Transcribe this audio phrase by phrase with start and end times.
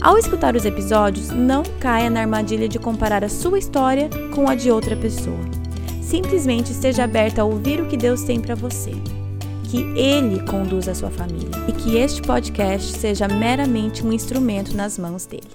[0.00, 4.54] Ao escutar os episódios, não caia na armadilha de comparar a sua história com a
[4.54, 5.40] de outra pessoa.
[6.00, 8.92] Simplesmente esteja aberta a ouvir o que Deus tem para você.
[9.64, 14.96] Que Ele conduza a sua família e que este podcast seja meramente um instrumento nas
[14.96, 15.50] mãos dele.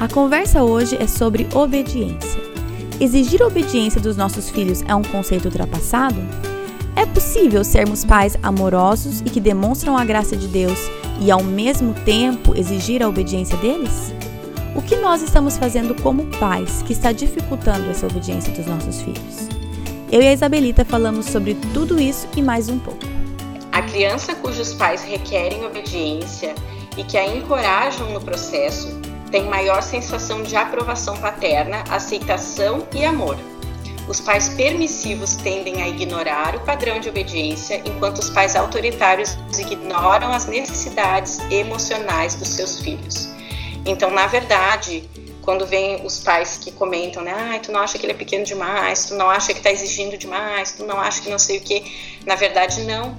[0.00, 2.40] A conversa hoje é sobre obediência.
[3.00, 6.20] Exigir obediência dos nossos filhos é um conceito ultrapassado?
[7.00, 10.78] É possível sermos pais amorosos e que demonstram a graça de Deus
[11.18, 14.12] e ao mesmo tempo exigir a obediência deles?
[14.76, 19.48] O que nós estamos fazendo como pais que está dificultando essa obediência dos nossos filhos?
[20.12, 23.00] Eu e a Isabelita falamos sobre tudo isso e mais um pouco.
[23.72, 26.54] A criança cujos pais requerem obediência
[26.98, 33.38] e que a encorajam no processo tem maior sensação de aprovação paterna, aceitação e amor.
[34.10, 40.32] Os pais permissivos tendem a ignorar o padrão de obediência, enquanto os pais autoritários ignoram
[40.32, 43.28] as necessidades emocionais dos seus filhos.
[43.86, 45.08] Então, na verdade,
[45.42, 48.44] quando vem os pais que comentam, né, ah, tu não acha que ele é pequeno
[48.44, 51.60] demais, tu não acha que está exigindo demais, tu não acha que não sei o
[51.60, 53.16] que, na verdade não.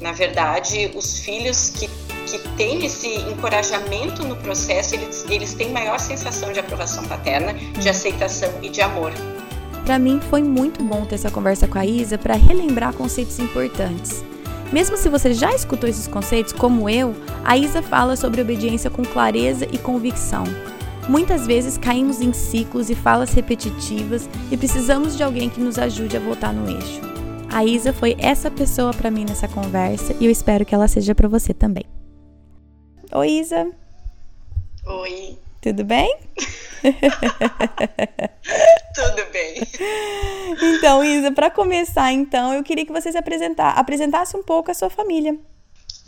[0.00, 1.88] Na verdade, os filhos que,
[2.26, 7.88] que têm esse encorajamento no processo, eles, eles têm maior sensação de aprovação paterna, de
[7.88, 9.12] aceitação e de amor.
[9.84, 14.24] Para mim foi muito bom ter essa conversa com a Isa para relembrar conceitos importantes.
[14.72, 19.04] Mesmo se você já escutou esses conceitos, como eu, a Isa fala sobre obediência com
[19.04, 20.44] clareza e convicção.
[21.06, 26.16] Muitas vezes caímos em ciclos e falas repetitivas e precisamos de alguém que nos ajude
[26.16, 27.00] a voltar no eixo.
[27.52, 31.14] A Isa foi essa pessoa para mim nessa conversa e eu espero que ela seja
[31.14, 31.84] para você também.
[33.12, 33.70] Oi, Isa.
[34.86, 35.38] Oi.
[35.60, 36.16] Tudo bem?
[38.94, 39.62] Tudo bem.
[40.62, 44.74] Então, Isa, para começar, então, eu queria que você se apresentar, apresentasse um pouco a
[44.74, 45.36] sua família.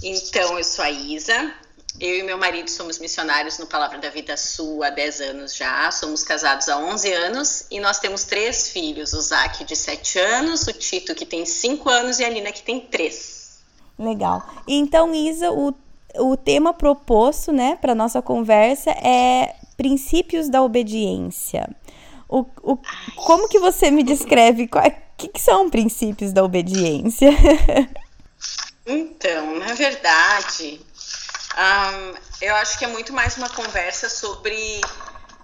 [0.03, 1.53] Então, eu sou a Isa.
[1.99, 5.91] Eu e meu marido somos missionários no Palavra da Vida Sul há 10 anos já.
[5.91, 10.66] Somos casados há 11 anos e nós temos três filhos: o Zac, de 7 anos,
[10.66, 13.60] o Tito, que tem 5 anos, e a Lina, que tem 3.
[13.99, 14.47] Legal.
[14.69, 15.75] Então, Isa, o,
[16.19, 21.69] o tema proposto né, para nossa conversa é princípios da obediência.
[22.28, 22.78] O, o,
[23.16, 24.64] como que você me descreve?
[24.64, 27.31] O que, que são princípios da obediência?
[28.88, 30.81] Então, na verdade,
[31.56, 34.81] um, eu acho que é muito mais uma conversa sobre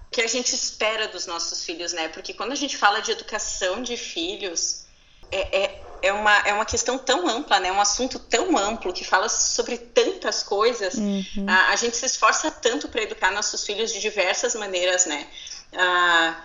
[0.07, 2.07] o que a gente espera dos nossos filhos, né?
[2.07, 4.85] Porque quando a gente fala de educação de filhos,
[5.29, 7.71] é, é, é, uma, é uma questão tão ampla, né?
[7.71, 10.95] Um assunto tão amplo que fala sobre tantas coisas.
[10.95, 11.45] Uhum.
[11.47, 15.25] A, a, gente se esforça tanto para educar nossos filhos de diversas maneiras, né?
[15.73, 16.35] Ah,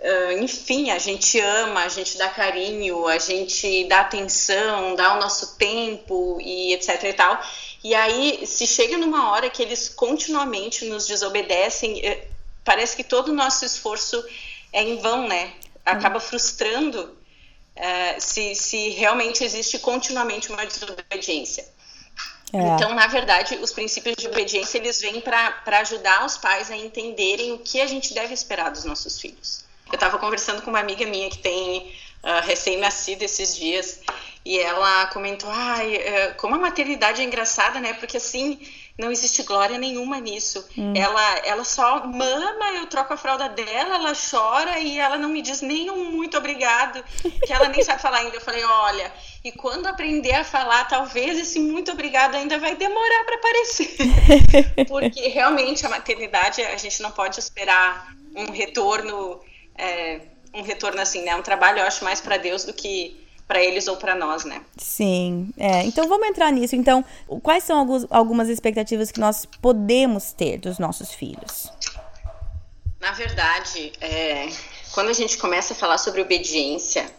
[0.00, 5.18] Uh, enfim, a gente ama, a gente dá carinho, a gente dá atenção, dá o
[5.18, 7.42] nosso tempo e etc e tal.
[7.82, 12.28] E aí, se chega numa hora que eles continuamente nos desobedecem, eh,
[12.64, 14.24] parece que todo o nosso esforço
[14.72, 15.52] é em vão, né?
[15.84, 17.17] Acaba frustrando
[17.78, 21.64] uh, se, se realmente existe continuamente uma desobediência.
[22.52, 22.58] É.
[22.74, 27.52] Então, na verdade, os princípios de obediência eles vêm para ajudar os pais a entenderem
[27.52, 29.64] o que a gente deve esperar dos nossos filhos.
[29.86, 34.00] Eu estava conversando com uma amiga minha que tem uh, recém-nascido esses dias
[34.44, 37.94] e ela comentou: ai, uh, como a maternidade é engraçada, né?
[37.94, 38.58] Porque assim
[38.98, 40.66] não existe glória nenhuma nisso.
[40.76, 40.92] Hum.
[40.96, 45.40] Ela, ela só mama, eu troco a fralda dela, ela chora e ela não me
[45.40, 47.04] diz nem um muito obrigado,
[47.46, 48.36] que ela nem sabe falar ainda.
[48.36, 49.12] Eu falei, olha,
[49.44, 53.96] e quando aprender a falar, talvez esse muito obrigado ainda vai demorar para aparecer.
[54.88, 59.40] Porque realmente a maternidade, a gente não pode esperar um retorno
[59.76, 60.20] é,
[60.52, 61.34] um retorno assim, né?
[61.36, 64.60] Um trabalho, eu acho, mais para Deus do que para eles ou para nós, né?
[64.76, 65.82] Sim, é.
[65.84, 66.76] Então vamos entrar nisso.
[66.76, 67.02] Então,
[67.42, 71.72] quais são alguns, algumas expectativas que nós podemos ter dos nossos filhos?
[73.00, 74.48] Na verdade, é,
[74.92, 77.10] quando a gente começa a falar sobre obediência,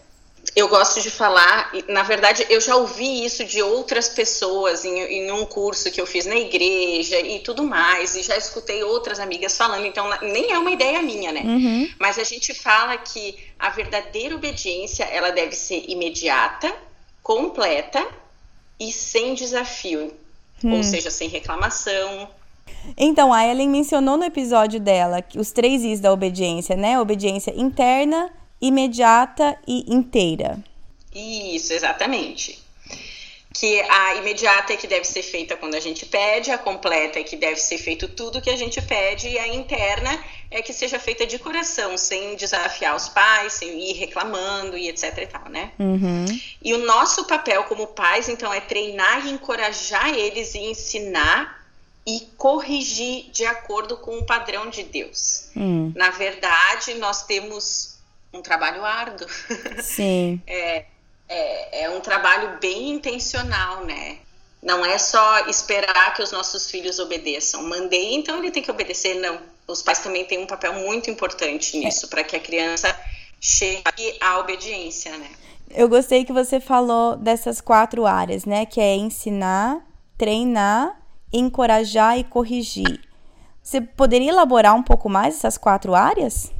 [0.55, 5.31] eu gosto de falar, na verdade, eu já ouvi isso de outras pessoas em, em,
[5.31, 9.55] um curso que eu fiz na igreja e tudo mais, e já escutei outras amigas
[9.57, 11.41] falando, então nem é uma ideia minha, né?
[11.41, 11.89] Uhum.
[11.99, 16.73] Mas a gente fala que a verdadeira obediência, ela deve ser imediata,
[17.21, 18.05] completa
[18.79, 20.13] e sem desafio,
[20.63, 20.73] hum.
[20.73, 22.29] ou seja, sem reclamação,
[22.97, 26.99] Então, a Ellen mencionou no episódio dela os três Is da obediência, né?
[26.99, 30.59] Obediência interna, imediata e inteira.
[31.13, 32.59] Isso, exatamente.
[33.53, 37.23] Que a imediata é que deve ser feita quando a gente pede, a completa é
[37.23, 40.99] que deve ser feito tudo que a gente pede, e a interna é que seja
[40.99, 45.71] feita de coração, sem desafiar os pais, sem ir reclamando e etc e tal, né?
[45.77, 46.25] Uhum.
[46.63, 51.59] E o nosso papel como pais, então, é treinar e encorajar eles e ensinar
[52.05, 55.49] e corrigir de acordo com o padrão de Deus.
[55.55, 55.91] Hum.
[55.95, 57.88] Na verdade, nós temos
[58.33, 59.27] um trabalho árduo.
[59.81, 60.41] Sim.
[60.47, 60.85] é,
[61.27, 64.17] é, é um trabalho bem intencional, né?
[64.61, 67.63] Não é só esperar que os nossos filhos obedeçam.
[67.63, 69.15] Mandei, então ele tem que obedecer.
[69.15, 69.39] Não.
[69.67, 72.09] Os pais também têm um papel muito importante nisso, é.
[72.09, 72.93] para que a criança
[73.39, 75.29] chegue à obediência, né?
[75.69, 78.65] Eu gostei que você falou dessas quatro áreas, né?
[78.65, 79.85] Que é ensinar,
[80.17, 80.99] treinar,
[81.31, 82.99] encorajar e corrigir.
[83.61, 86.51] Você poderia elaborar um pouco mais essas quatro áreas?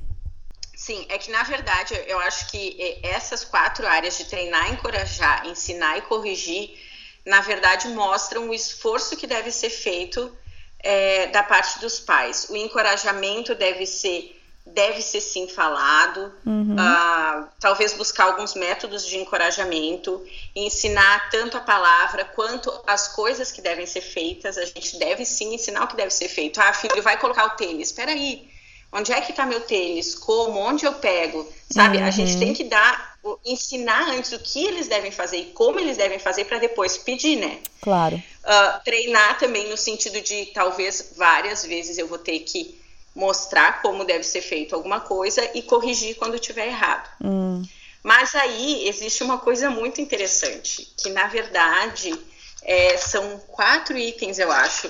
[0.89, 5.45] Sim, é que na verdade eu acho que é, essas quatro áreas de treinar, encorajar,
[5.45, 6.75] ensinar e corrigir,
[7.23, 10.35] na verdade mostram o esforço que deve ser feito
[10.79, 12.47] é, da parte dos pais.
[12.49, 16.75] O encorajamento deve ser deve ser sim falado, uhum.
[16.75, 20.23] uh, talvez buscar alguns métodos de encorajamento,
[20.55, 24.57] ensinar tanto a palavra quanto as coisas que devem ser feitas.
[24.57, 26.59] A gente deve sim ensinar o que deve ser feito.
[26.59, 27.89] Ah, filho, vai colocar o tênis.
[27.89, 28.47] Espera aí,
[28.91, 30.15] onde é que está meu tênis?
[30.15, 30.59] Como?
[30.59, 31.47] Onde eu pego?
[31.69, 31.97] Sabe?
[31.97, 32.05] Uhum.
[32.05, 35.97] A gente tem que dar, ensinar antes o que eles devem fazer e como eles
[35.97, 37.59] devem fazer para depois pedir, né?
[37.81, 38.15] Claro.
[38.15, 42.79] Uh, treinar também no sentido de talvez várias vezes eu vou ter que
[43.15, 47.09] mostrar como deve ser feito alguma coisa e corrigir quando estiver errado.
[47.23, 47.63] Hum.
[48.03, 52.17] Mas aí existe uma coisa muito interessante, que na verdade
[52.63, 54.89] é, são quatro itens, eu acho,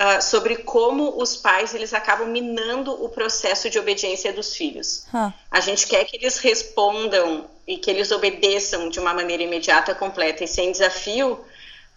[0.00, 5.04] uh, sobre como os pais eles acabam minando o processo de obediência dos filhos.
[5.12, 5.32] Huh.
[5.50, 10.42] A gente quer que eles respondam e que eles obedeçam de uma maneira imediata, completa
[10.42, 11.38] e sem desafio,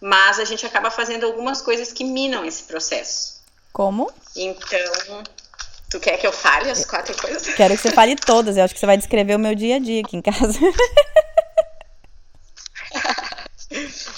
[0.00, 3.42] mas a gente acaba fazendo algumas coisas que minam esse processo.
[3.72, 4.12] Como?
[4.36, 5.22] Então,
[5.90, 7.54] tu quer que eu fale as quatro coisas?
[7.54, 8.56] Quero que você fale todas.
[8.56, 10.58] Eu acho que você vai descrever o meu dia a dia aqui em casa.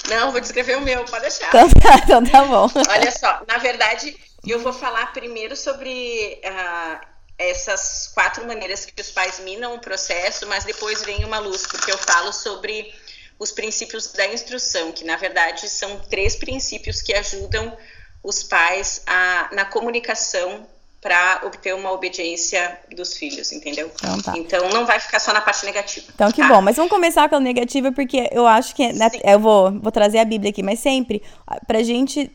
[0.09, 1.49] Não, vou descrever o meu, pode deixar.
[1.49, 2.69] Então tá, então tá bom.
[2.89, 7.07] Olha só, na verdade, eu vou falar primeiro sobre uh,
[7.39, 11.91] essas quatro maneiras que os pais minam o processo, mas depois vem uma luz, porque
[11.91, 12.95] eu falo sobre
[13.39, 17.77] os princípios da instrução, que na verdade são três princípios que ajudam
[18.23, 20.67] os pais a, na comunicação
[21.07, 23.89] para obter uma obediência dos filhos, entendeu?
[23.95, 24.37] Então, tá.
[24.37, 26.05] então não vai ficar só na parte negativa.
[26.13, 26.49] Então que tá?
[26.49, 29.93] bom, mas vamos começar com a negativa porque eu acho que né, eu vou, vou
[29.93, 31.23] trazer a Bíblia aqui, mas sempre
[31.65, 32.29] pra gente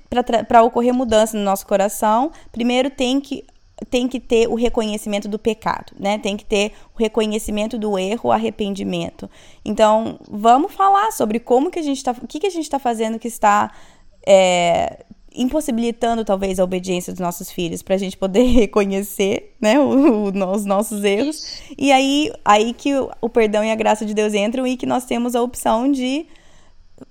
[0.47, 3.44] para ocorrer mudança no nosso coração, primeiro tem que
[3.89, 6.18] tem que ter o reconhecimento do pecado, né?
[6.19, 9.29] Tem que ter o reconhecimento do erro, o arrependimento.
[9.65, 12.77] Então, vamos falar sobre como que a gente está, o que, que a gente está
[12.77, 13.71] fazendo que está
[14.25, 15.03] é,
[15.33, 20.51] impossibilitando talvez a obediência dos nossos filhos para a gente poder reconhecer né, o, o,
[20.51, 24.33] os nossos erros e aí aí que o, o, perdão e a graça de Deus
[24.33, 26.25] entram e que nós temos a opção de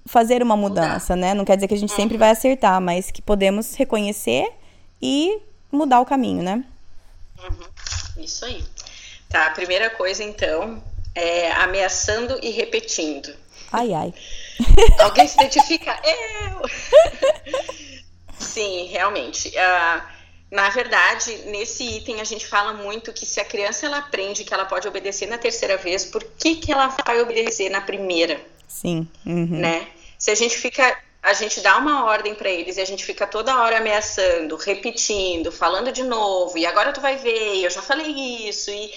[0.06, 1.34] fazer uma mudança, né?
[1.34, 4.48] Não quer dizer que a gente sempre vai acertar, mas que podemos reconhecer
[5.02, 5.40] e
[5.70, 6.64] mudar o caminho, né?
[7.42, 8.22] Uhum.
[8.22, 8.62] Isso aí.
[9.28, 10.82] Tá, a primeira coisa então
[11.14, 13.34] é ameaçando e repetindo.
[13.72, 14.12] Ai, ai.
[14.98, 15.98] Alguém se identifica?
[16.04, 17.89] Eu!
[18.40, 19.48] Sim, realmente.
[19.48, 20.02] Uh,
[20.50, 24.52] na verdade, nesse item a gente fala muito que se a criança ela aprende que
[24.52, 28.40] ela pode obedecer na terceira vez, por que, que ela vai obedecer na primeira?
[28.66, 29.08] Sim.
[29.24, 29.46] Uhum.
[29.46, 29.86] Né?
[30.18, 33.26] Se a gente fica a gente dá uma ordem para eles e a gente fica
[33.26, 38.48] toda hora ameaçando, repetindo, falando de novo, e agora tu vai ver, eu já falei
[38.48, 38.90] isso, e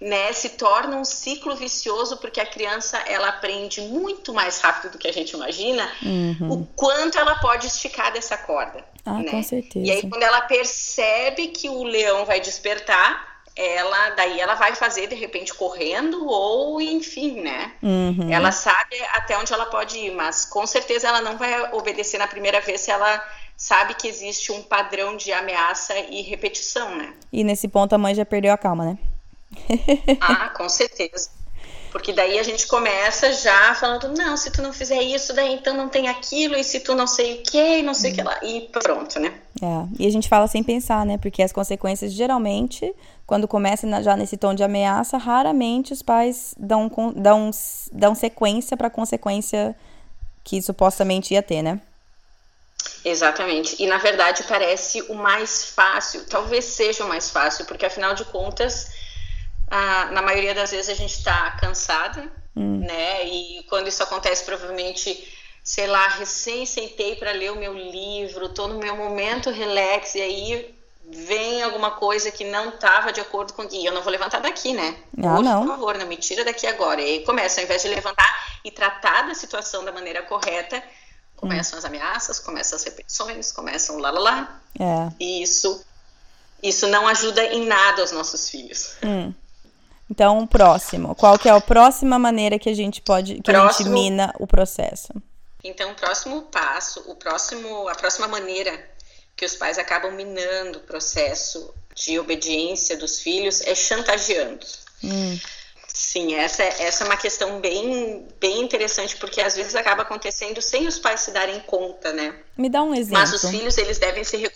[0.00, 4.98] né, se torna um ciclo vicioso porque a criança ela aprende muito mais rápido do
[4.98, 6.52] que a gente imagina uhum.
[6.52, 8.84] o quanto ela pode esticar dessa corda.
[9.04, 9.30] Ah, né?
[9.30, 9.86] com certeza.
[9.86, 15.06] E aí quando ela percebe que o leão vai despertar, ela daí ela vai fazer
[15.06, 17.72] de repente correndo ou enfim, né?
[17.82, 18.30] Uhum.
[18.30, 22.26] Ela sabe até onde ela pode ir, mas com certeza ela não vai obedecer na
[22.26, 23.24] primeira vez se ela
[23.56, 27.14] sabe que existe um padrão de ameaça e repetição, né?
[27.32, 28.98] E nesse ponto a mãe já perdeu a calma, né?
[30.20, 31.30] Ah, com certeza.
[31.90, 35.74] Porque daí a gente começa já falando, não, se tu não fizer isso, daí então
[35.74, 38.38] não tem aquilo, e se tu não sei o que, não sei o que lá,
[38.42, 39.32] e pronto, né?
[39.62, 41.16] É, e a gente fala sem pensar, né?
[41.16, 42.94] Porque as consequências, geralmente,
[43.26, 47.50] quando começa já nesse tom de ameaça, raramente os pais dão, dão,
[47.90, 49.74] dão sequência para a consequência
[50.44, 51.80] que supostamente ia ter, né?
[53.04, 53.82] Exatamente.
[53.82, 58.24] E na verdade parece o mais fácil, talvez seja o mais fácil, porque afinal de
[58.26, 58.90] contas,
[59.70, 62.78] na maioria das vezes a gente está cansada, hum.
[62.78, 63.26] né?
[63.26, 65.26] E quando isso acontece, provavelmente,
[65.62, 70.20] sei lá, recém sentei para ler o meu livro, estou no meu momento relax, e
[70.20, 70.74] aí
[71.08, 74.40] vem alguma coisa que não estava de acordo com o guia, eu não vou levantar
[74.40, 74.96] daqui, né?
[75.18, 75.66] Ah, Por não.
[75.66, 77.00] favor, não me tira daqui agora.
[77.00, 80.82] E aí começa, ao invés de levantar e tratar da situação da maneira correta,
[81.36, 81.78] Começam hum.
[81.78, 84.60] as ameaças, começam as repetições, começam lá lá lá.
[84.80, 85.12] É.
[85.20, 85.84] E isso,
[86.62, 88.96] isso não ajuda em nada os nossos filhos.
[89.04, 89.32] Hum.
[90.10, 91.14] Então, o próximo.
[91.14, 94.34] Qual que é a próxima maneira que a gente pode, que próximo, a gente mina
[94.38, 95.12] o processo?
[95.64, 98.88] Então, o próximo passo, o próximo, a próxima maneira
[99.34, 104.64] que os pais acabam minando o processo de obediência dos filhos é chantageando.
[105.02, 105.38] Hum.
[105.88, 110.60] Sim, essa, é, essa é uma questão bem, bem interessante, porque às vezes acaba acontecendo
[110.60, 112.34] sem os pais se darem conta, né?
[112.56, 113.18] Me dá um exemplo.
[113.18, 114.52] Mas os filhos, eles devem ser...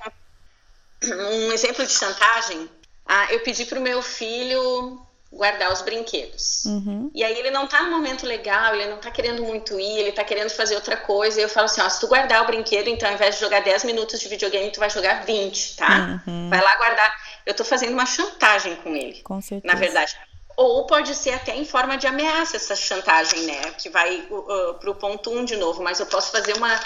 [1.02, 2.68] Um exemplo de chantagem,
[3.06, 5.00] ah, eu pedi para o meu filho
[5.32, 6.64] guardar os brinquedos.
[6.64, 7.10] Uhum.
[7.14, 10.12] E aí ele não tá no momento legal, ele não tá querendo muito ir, ele
[10.12, 11.38] tá querendo fazer outra coisa.
[11.40, 13.60] E eu falo assim, ó, se tu guardar o brinquedo, então ao invés de jogar
[13.60, 16.20] 10 minutos de videogame, tu vai jogar 20, tá?
[16.26, 16.50] Uhum.
[16.50, 17.12] Vai lá guardar.
[17.46, 19.22] Eu tô fazendo uma chantagem com ele.
[19.22, 19.72] Com certeza.
[19.72, 20.16] Na verdade.
[20.56, 23.72] Ou pode ser até em forma de ameaça essa chantagem, né?
[23.78, 26.78] Que vai uh, para o ponto 1 um de novo, mas eu posso fazer uma,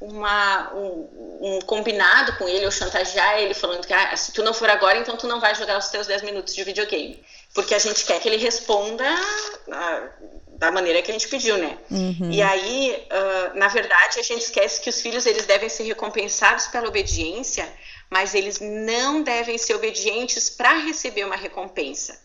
[0.00, 1.08] uma, um,
[1.42, 4.98] um, combinado com ele, ou chantagear ele, falando que ah, se tu não for agora,
[4.98, 7.22] então tu não vai jogar os teus 10 minutos de videogame.
[7.52, 11.76] Porque a gente quer que ele responda uh, da maneira que a gente pediu, né?
[11.90, 12.30] Uhum.
[12.30, 16.68] E aí, uh, na verdade, a gente esquece que os filhos eles devem ser recompensados
[16.68, 17.70] pela obediência,
[18.08, 22.18] mas eles não devem ser obedientes para receber uma recompensa.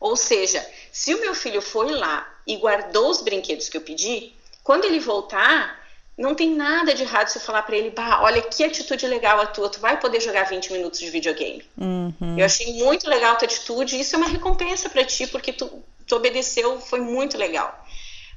[0.00, 4.32] Ou seja, se o meu filho foi lá e guardou os brinquedos que eu pedi,
[4.64, 5.79] quando ele voltar,
[6.20, 9.40] não tem nada de errado se eu falar para ele, bah, olha que atitude legal
[9.40, 11.64] a tua, tu vai poder jogar 20 minutos de videogame.
[11.78, 12.36] Uhum.
[12.38, 15.82] Eu achei muito legal a tua atitude, isso é uma recompensa para ti, porque tu,
[16.06, 17.86] tu obedeceu, foi muito legal.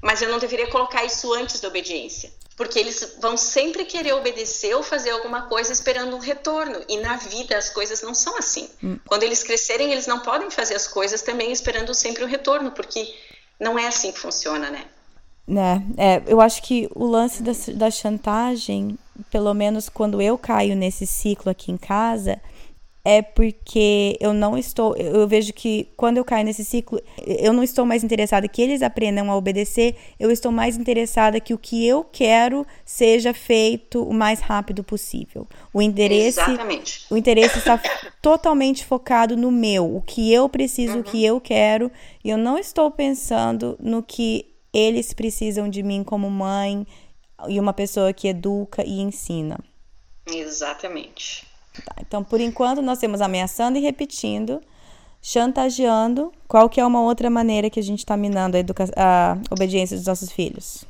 [0.01, 4.75] Mas eu não deveria colocar isso antes da obediência porque eles vão sempre querer obedecer
[4.75, 6.83] ou fazer alguma coisa esperando um retorno.
[6.87, 8.69] E na vida as coisas não são assim.
[8.83, 8.99] Hum.
[9.07, 13.11] Quando eles crescerem, eles não podem fazer as coisas também esperando sempre um retorno, porque
[13.59, 14.85] não é assim que funciona, né?
[15.45, 18.97] Né, é, eu acho que o lance da, da chantagem,
[19.29, 22.39] pelo menos quando eu caio nesse ciclo aqui em casa,
[23.05, 24.95] é porque eu não estou.
[24.95, 28.81] Eu vejo que quando eu caio nesse ciclo, eu não estou mais interessada que eles
[28.81, 34.13] aprendam a obedecer, eu estou mais interessada que o que eu quero seja feito o
[34.13, 35.45] mais rápido possível.
[35.73, 36.39] O interesse.
[36.39, 37.05] Exatamente.
[37.09, 37.77] O interesse está
[38.21, 40.99] totalmente focado no meu, o que eu preciso, uhum.
[41.01, 41.91] o que eu quero,
[42.23, 46.85] e eu não estou pensando no que eles precisam de mim como mãe
[47.47, 49.59] e uma pessoa que educa e ensina.
[50.25, 51.45] Exatamente.
[51.85, 54.61] Tá, então, por enquanto, nós temos ameaçando e repetindo,
[55.21, 56.31] chantageando.
[56.47, 58.61] Qual que é uma outra maneira que a gente está minando a,
[59.31, 60.83] a, obediência dos nossos filhos?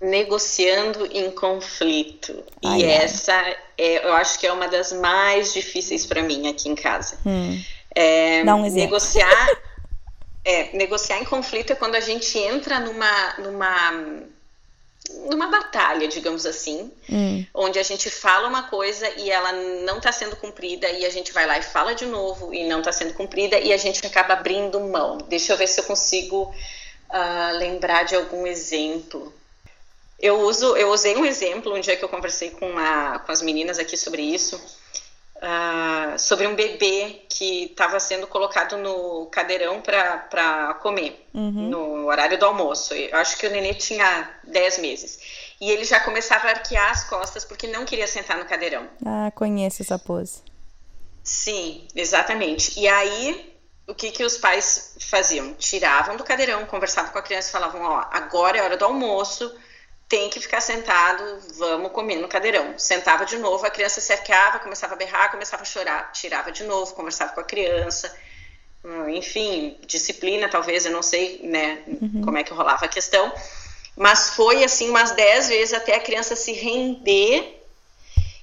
[0.00, 2.42] Negociando em conflito.
[2.64, 2.90] Ai, e ai.
[2.90, 3.34] essa,
[3.76, 7.18] é, eu acho que é uma das mais difíceis para mim aqui em casa.
[7.26, 7.60] Hum.
[7.94, 8.84] É, Dá um exemplo.
[8.84, 9.48] Negociar,
[10.44, 14.22] é, negociar em conflito é quando a gente entra numa, numa
[15.28, 17.44] numa batalha, digamos assim, hum.
[17.54, 21.32] onde a gente fala uma coisa e ela não está sendo cumprida e a gente
[21.32, 24.34] vai lá e fala de novo e não está sendo cumprida e a gente acaba
[24.34, 25.18] abrindo mão.
[25.28, 26.54] Deixa eu ver se eu consigo
[27.08, 29.34] uh, lembrar de algum exemplo.
[30.18, 33.42] Eu uso, eu usei um exemplo um dia que eu conversei com, a, com as
[33.42, 34.60] meninas aqui sobre isso
[35.40, 41.68] uh, sobre um bebê que estava sendo colocado no cadeirão para comer, uhum.
[41.68, 42.94] no horário do almoço.
[42.94, 45.18] Eu acho que o nenê tinha 10 meses.
[45.60, 48.88] E ele já começava a arquear as costas porque não queria sentar no cadeirão.
[49.04, 50.42] Ah, conheço essa pose.
[51.22, 52.78] Sim, exatamente.
[52.80, 53.54] E aí,
[53.86, 55.52] o que, que os pais faziam?
[55.54, 59.54] Tiravam do cadeirão, conversavam com a criança e falavam: Ó, agora é hora do almoço,
[60.10, 61.22] tem que ficar sentado,
[61.54, 62.76] vamos comer no cadeirão.
[62.76, 66.64] Sentava de novo, a criança se arqueava, começava a berrar, começava a chorar, tirava de
[66.64, 68.12] novo, conversava com a criança.
[68.84, 72.22] Hum, enfim, disciplina, talvez, eu não sei né, uhum.
[72.24, 73.32] como é que rolava a questão.
[73.96, 77.62] Mas foi assim umas dez vezes até a criança se render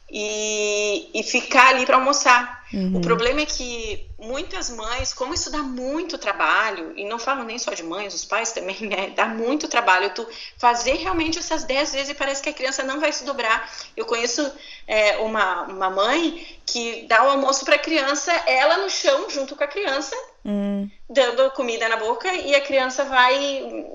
[0.10, 2.57] e, e ficar ali para almoçar.
[2.74, 2.98] Uhum.
[2.98, 7.58] O problema é que muitas mães, como isso dá muito trabalho, e não falo nem
[7.58, 9.12] só de mães, os pais também, né?
[9.16, 13.00] Dá muito trabalho tu fazer realmente essas 10 vezes e parece que a criança não
[13.00, 13.72] vai se dobrar.
[13.96, 14.52] Eu conheço
[14.86, 19.56] é, uma, uma mãe que dá o almoço para a criança, ela no chão junto
[19.56, 20.90] com a criança, hum.
[21.10, 23.86] dando comida na boca, e a criança vai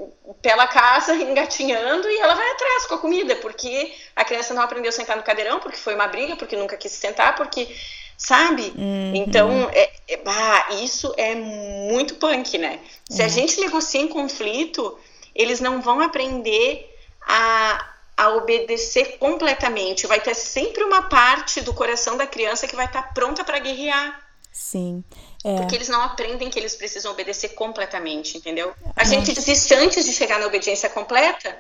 [0.41, 4.89] pela casa engatinhando e ela vai atrás com a comida, porque a criança não aprendeu
[4.89, 7.69] a sentar no cadeirão, porque foi uma briga, porque nunca quis sentar, porque
[8.25, 8.73] sabe?
[8.77, 9.13] Uhum.
[9.17, 12.79] Então, é, é, bah, isso é muito punk, né?
[13.11, 13.27] Se uhum.
[13.27, 14.97] a gente negocia em conflito,
[15.35, 16.89] eles não vão aprender
[17.27, 17.85] a,
[18.17, 20.07] a obedecer completamente.
[20.07, 23.59] Vai ter sempre uma parte do coração da criança que vai estar tá pronta para
[23.59, 24.21] guerrear.
[24.53, 25.03] Sim.
[25.45, 25.57] É.
[25.57, 28.73] Porque eles não aprendem que eles precisam obedecer completamente, entendeu?
[28.95, 31.59] A gente desiste antes de chegar na obediência completa.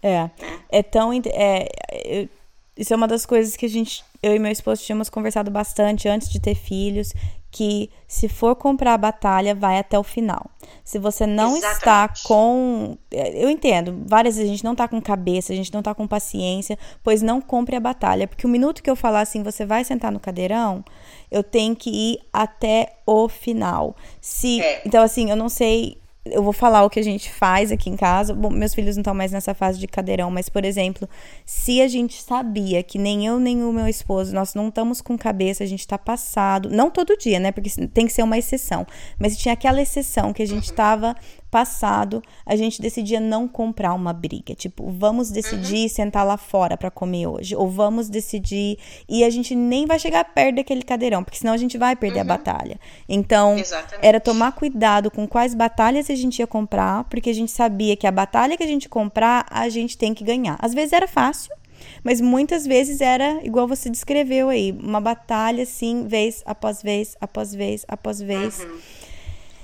[0.00, 0.30] É.
[0.70, 1.12] É, é tão.
[1.12, 2.28] É,
[2.76, 6.08] isso é uma das coisas que a gente, eu e meu esposo tínhamos conversado bastante
[6.08, 7.12] antes de ter filhos,
[7.50, 10.50] que se for comprar a batalha, vai até o final.
[10.82, 11.78] Se você não Exatamente.
[11.78, 12.96] está com.
[13.10, 16.08] Eu entendo, várias vezes a gente não está com cabeça, a gente não está com
[16.08, 18.26] paciência, pois não compre a batalha.
[18.26, 20.82] Porque o minuto que eu falar assim, você vai sentar no cadeirão,
[21.30, 23.94] eu tenho que ir até o final.
[24.18, 24.82] Se, é.
[24.86, 27.96] Então, assim, eu não sei eu vou falar o que a gente faz aqui em
[27.96, 28.32] casa.
[28.32, 31.08] Bom, meus filhos não estão mais nessa fase de cadeirão, mas, por exemplo,
[31.44, 35.18] se a gente sabia que nem eu nem o meu esposo, nós não estamos com
[35.18, 37.50] cabeça, a gente está passado, não todo dia, né?
[37.50, 38.86] Porque tem que ser uma exceção,
[39.18, 41.16] mas tinha aquela exceção que a gente estava
[41.52, 44.54] passado, a gente decidia não comprar uma briga.
[44.54, 45.88] Tipo, vamos decidir uhum.
[45.88, 47.54] sentar lá fora para comer hoje.
[47.54, 48.78] Ou vamos decidir.
[49.06, 52.20] E a gente nem vai chegar perto daquele cadeirão, porque senão a gente vai perder
[52.20, 52.22] uhum.
[52.22, 52.80] a batalha.
[53.06, 54.04] Então, Exatamente.
[54.04, 58.06] era tomar cuidado com quais batalhas a gente ia comprar, porque a gente sabia que
[58.06, 60.56] a batalha que a gente comprar, a gente tem que ganhar.
[60.58, 61.54] Às vezes era fácil.
[62.02, 67.54] Mas muitas vezes era igual você descreveu aí, uma batalha assim, vez após vez, após
[67.54, 68.60] vez, após vez.
[68.60, 68.78] Uhum.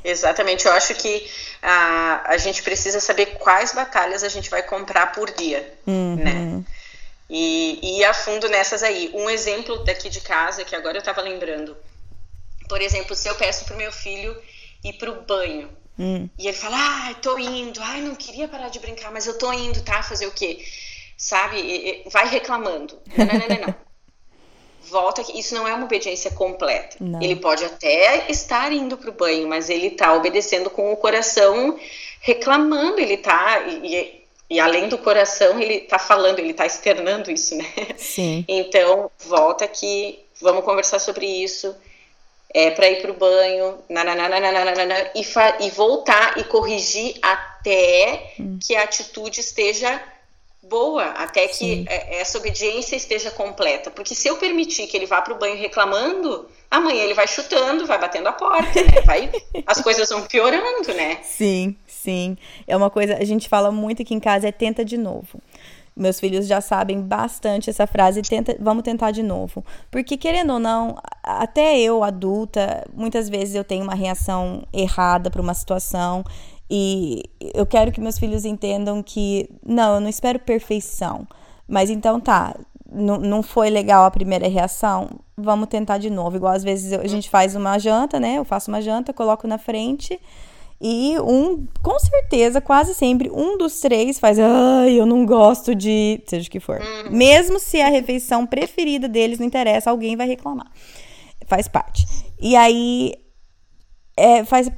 [0.05, 1.28] Exatamente, eu acho que
[1.62, 6.17] a, a gente precisa saber quais batalhas a gente vai comprar por dia, uhum.
[6.17, 6.64] né?
[7.28, 9.11] E, e ir a fundo nessas aí.
[9.12, 11.76] Um exemplo daqui de casa, que agora eu estava lembrando.
[12.69, 14.37] Por exemplo, se eu peço pro meu filho
[14.85, 16.28] ir pro banho, hum.
[16.38, 19.37] e ele fala, ai, ah, tô indo, ai, não queria parar de brincar, mas eu
[19.37, 20.02] tô indo, tá?
[20.02, 20.64] Fazer o quê?
[21.17, 22.05] Sabe?
[22.11, 22.99] Vai reclamando.
[23.17, 23.88] Não, não, não, não.
[24.88, 26.97] Volta que isso não é uma obediência completa.
[27.00, 27.23] Não.
[27.23, 31.78] Ele pode até estar indo para o banho, mas ele está obedecendo com o coração
[32.20, 37.57] reclamando, ele está e, e, além do coração ele está falando, ele está externando isso,
[37.57, 37.64] né?
[37.96, 38.44] Sim.
[38.48, 41.74] Então volta aqui, vamos conversar sobre isso.
[42.53, 45.22] É para ir para o banho, nananana, e,
[45.66, 48.59] e voltar e corrigir até hum.
[48.59, 50.03] que a atitude esteja
[50.68, 51.85] boa até que Sim.
[51.88, 53.90] É, essa obediência esteja completa.
[53.90, 57.87] Porque se eu permitir que ele vá para o banho reclamando, amanhã ele vai chutando,
[57.87, 59.00] vai batendo a porta, né?
[59.04, 59.31] Vai,
[59.66, 61.18] as coisas vão piorando, né?
[61.22, 62.37] Sim, sim.
[62.66, 65.40] É uma coisa, a gente fala muito aqui em casa, é tenta de novo.
[65.96, 69.64] Meus filhos já sabem bastante essa frase, tenta, vamos tentar de novo.
[69.90, 75.42] Porque, querendo ou não, até eu, adulta, muitas vezes eu tenho uma reação errada para
[75.42, 76.22] uma situação
[76.70, 77.22] e
[77.54, 81.26] eu quero que meus filhos entendam que, não, eu não espero perfeição.
[81.66, 82.54] Mas então tá,
[82.90, 86.37] não, foi legal a primeira reação, vamos tentar de novo.
[86.37, 88.38] Igual às vezes a gente faz uma janta, né?
[88.38, 90.18] Eu faço uma janta, coloco na frente.
[90.81, 96.22] E um, com certeza, quase sempre, um dos três faz, ai, eu não gosto de.
[96.26, 96.81] Seja o que for.
[96.81, 97.11] Uhum.
[97.11, 100.70] Mesmo se a refeição preferida deles não interessa, alguém vai reclamar.
[101.46, 102.07] Faz parte.
[102.40, 103.14] E aí.
[104.16, 104.68] É, faz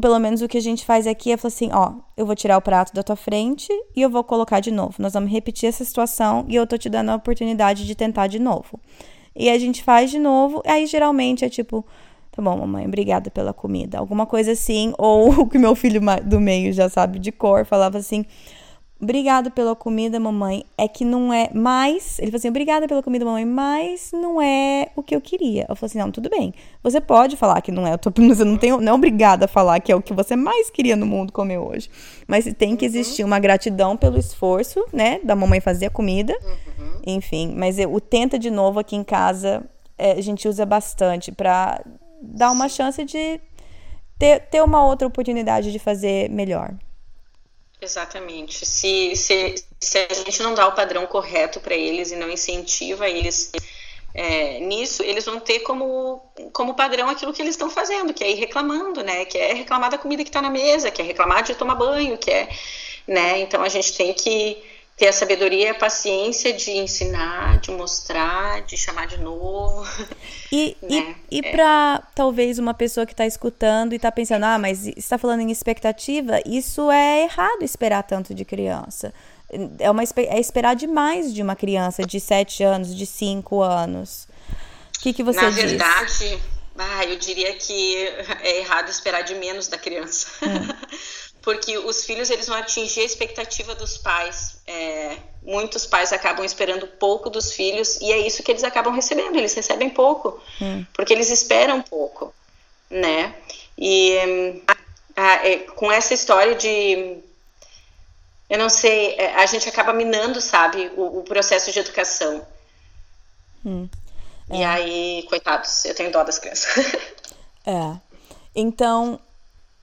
[0.00, 2.56] pelo menos o que a gente faz aqui é falar assim, ó, eu vou tirar
[2.56, 4.94] o prato da tua frente e eu vou colocar de novo.
[4.98, 8.38] Nós vamos repetir essa situação e eu tô te dando a oportunidade de tentar de
[8.38, 8.80] novo.
[9.34, 11.84] E a gente faz de novo, aí geralmente é tipo,
[12.32, 13.98] tá bom, mamãe, obrigada pela comida.
[13.98, 17.98] Alguma coisa assim, ou o que meu filho do meio já sabe de cor, falava
[17.98, 18.24] assim,
[19.00, 20.64] Obrigada pela comida, mamãe.
[20.76, 22.18] É que não é mais.
[22.18, 25.66] Ele falou assim: Obrigada pela comida, mamãe, mas não é o que eu queria.
[25.68, 26.52] Eu falei assim: Não, tudo bem.
[26.82, 27.92] Você pode falar que não é.
[27.92, 30.34] Eu tô, você não, tem, não é obrigada a falar que é o que você
[30.34, 31.88] mais queria no mundo comer hoje.
[32.26, 35.20] Mas tem que existir uma gratidão pelo esforço, né?
[35.22, 36.36] Da mamãe fazer a comida.
[36.42, 37.00] Uhum.
[37.06, 39.64] Enfim, mas eu, o tenta de novo aqui em casa,
[39.96, 41.84] é, a gente usa bastante para
[42.20, 43.40] dar uma chance de
[44.18, 46.74] ter, ter uma outra oportunidade de fazer melhor.
[47.80, 48.66] Exatamente.
[48.66, 53.08] Se, se, se a gente não dá o padrão correto para eles e não incentiva
[53.08, 53.52] eles
[54.12, 56.20] é, nisso, eles vão ter como,
[56.52, 59.24] como padrão aquilo que eles estão fazendo, que é ir reclamando, né?
[59.24, 62.18] Que é reclamar da comida que está na mesa, que é reclamar de tomar banho,
[62.18, 62.48] que é,
[63.06, 63.38] né?
[63.40, 64.60] Então a gente tem que
[64.98, 69.86] ter a sabedoria e a paciência de ensinar, de mostrar, de chamar de novo.
[70.50, 71.14] E, né?
[71.30, 71.52] e, e é.
[71.52, 75.50] para talvez uma pessoa que está escutando e está pensando, ah, mas está falando em
[75.50, 79.12] expectativa, isso é errado esperar tanto de criança.
[79.78, 84.26] É, uma, é esperar demais de uma criança de 7 anos, de 5 anos.
[84.96, 85.58] O que, que você Na diz?
[85.58, 86.42] Na verdade,
[86.78, 87.96] ah, eu diria que
[88.40, 90.28] é errado esperar de menos da criança.
[90.42, 90.68] Hum.
[91.42, 94.60] porque os filhos eles vão atingir a expectativa dos pais.
[94.66, 99.36] É, muitos pais acabam esperando pouco dos filhos e é isso que eles acabam recebendo.
[99.36, 100.84] Eles recebem pouco, hum.
[100.92, 102.34] porque eles esperam pouco,
[102.90, 103.34] né?
[103.76, 104.18] E
[105.16, 107.18] a, é, com essa história de,
[108.48, 112.46] eu não sei, é, a gente acaba minando, sabe, o, o processo de educação.
[113.64, 113.88] Hum.
[114.50, 114.66] E é.
[114.66, 116.86] aí, coitados, eu tenho dó das crianças.
[117.66, 117.96] é.
[118.54, 119.20] Então,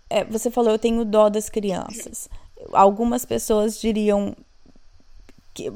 [0.10, 2.30] é, você falou, eu tenho dó das crianças.
[2.72, 4.36] Algumas pessoas diriam
[5.54, 5.72] que,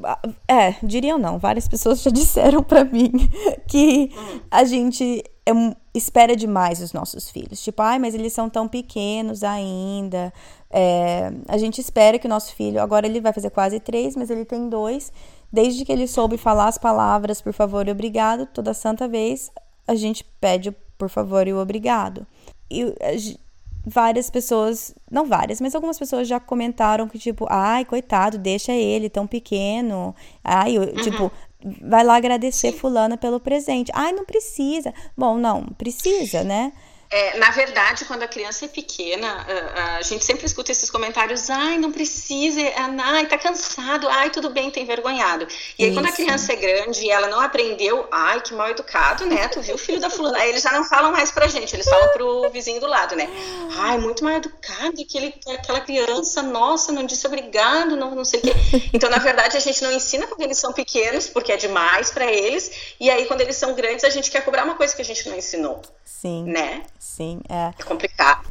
[0.46, 3.10] é, diriam não, várias pessoas já disseram para mim
[3.66, 4.10] que
[4.50, 5.52] a gente é,
[5.94, 7.62] espera demais os nossos filhos.
[7.62, 10.32] Tipo, ai, mas eles são tão pequenos ainda.
[10.70, 14.30] É, a gente espera que o nosso filho, agora ele vai fazer quase três, mas
[14.30, 15.10] ele tem dois.
[15.52, 19.50] Desde que ele soube falar as palavras por favor e obrigado, toda santa vez
[19.88, 22.26] a gente pede por favor e o obrigado.
[22.70, 22.94] E
[23.86, 29.08] várias pessoas, não várias, mas algumas pessoas já comentaram que, tipo, ai, coitado, deixa ele
[29.08, 30.14] tão pequeno.
[30.44, 30.94] Ai, eu, uhum.
[31.02, 31.32] tipo,
[31.82, 33.90] vai lá agradecer fulana pelo presente.
[33.94, 34.92] Ai, não precisa.
[35.16, 36.72] Bom, não, precisa, né?
[37.12, 39.44] É, na verdade, quando a criança é pequena,
[39.98, 42.60] a, gente sempre escuta esses comentários: ai, não precisa,
[43.02, 45.44] ai, tá cansado, ai, tudo bem, tá envergonhado.
[45.76, 45.98] E aí, Isso.
[45.98, 49.48] quando a criança é grande e ela não aprendeu, ai, que mal educado, né?
[49.48, 50.38] Tu viu o filho da fulana?
[50.38, 53.28] Aí eles já não falam mais pra gente, eles falam pro vizinho do lado, né?
[53.78, 58.42] Ai, muito mal educado, aquele, aquela criança, nossa, não disse obrigado, não, não sei o
[58.44, 58.52] quê.
[58.92, 62.30] Então, na verdade, a gente não ensina quando eles são pequenos, porque é demais para
[62.30, 65.04] eles, e aí, quando eles são grandes, a gente quer cobrar uma coisa que a
[65.04, 65.82] gente não ensinou.
[66.04, 66.44] Sim.
[66.44, 66.82] Né?
[67.00, 67.72] Sim, é.
[67.78, 68.46] É complicado.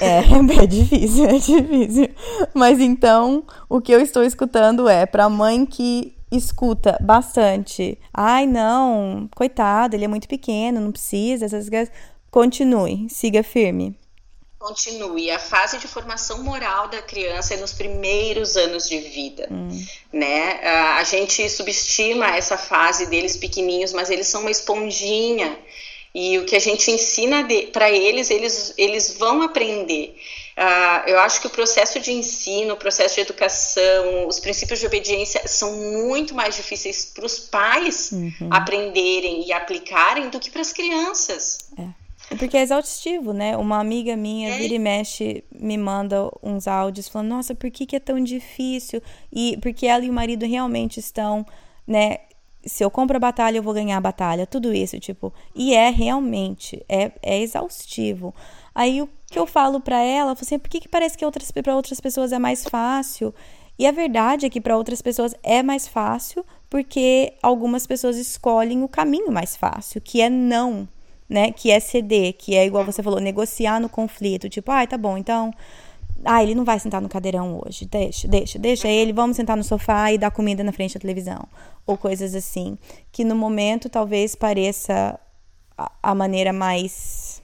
[0.00, 0.20] É,
[0.62, 2.08] é difícil, é difícil.
[2.54, 7.98] Mas então, o que eu estou escutando é para mãe que escuta bastante.
[8.12, 11.92] Ai, não, coitado, ele é muito pequeno, não precisa, essas coisas.
[12.30, 13.94] Continue, siga firme.
[14.58, 15.30] Continue.
[15.30, 19.68] A fase de formação moral da criança é nos primeiros anos de vida, hum.
[20.10, 20.58] né?
[20.96, 25.58] A gente subestima essa fase deles pequenininhos, mas eles são uma esponjinha
[26.14, 30.16] e o que a gente ensina para eles, eles, eles vão aprender.
[30.56, 34.86] Uh, eu acho que o processo de ensino, o processo de educação, os princípios de
[34.86, 38.48] obediência são muito mais difíceis para os pais uhum.
[38.50, 41.58] aprenderem e aplicarem do que para as crianças.
[41.78, 41.82] É.
[41.82, 42.36] é.
[42.36, 43.56] Porque é exaustivo, né?
[43.56, 44.58] Uma amiga minha, é.
[44.58, 49.00] vira e mexe, me manda uns áudios falando: Nossa, por que, que é tão difícil?
[49.32, 51.46] E porque ela e o marido realmente estão,
[51.86, 52.18] né?
[52.64, 55.90] Se eu compro a batalha, eu vou ganhar a batalha, tudo isso, tipo, e é
[55.90, 58.34] realmente, é, é exaustivo.
[58.74, 61.24] Aí o que eu falo para ela, eu falo assim, por que, que parece que
[61.24, 63.34] outras, para outras pessoas é mais fácil?
[63.78, 68.84] E a verdade é que para outras pessoas é mais fácil, porque algumas pessoas escolhem
[68.84, 70.86] o caminho mais fácil, que é não,
[71.28, 71.50] né?
[71.50, 74.98] Que é ceder, que é igual você falou, negociar no conflito, tipo, ai, ah, tá
[74.98, 75.50] bom, então
[76.24, 77.86] ah, ele não vai sentar no cadeirão hoje.
[77.86, 79.12] Deixa, deixa, deixa ele.
[79.12, 81.46] Vamos sentar no sofá e dar comida na frente da televisão.
[81.86, 82.76] Ou coisas assim.
[83.10, 85.18] Que no momento talvez pareça
[85.76, 87.40] a, a maneira mais.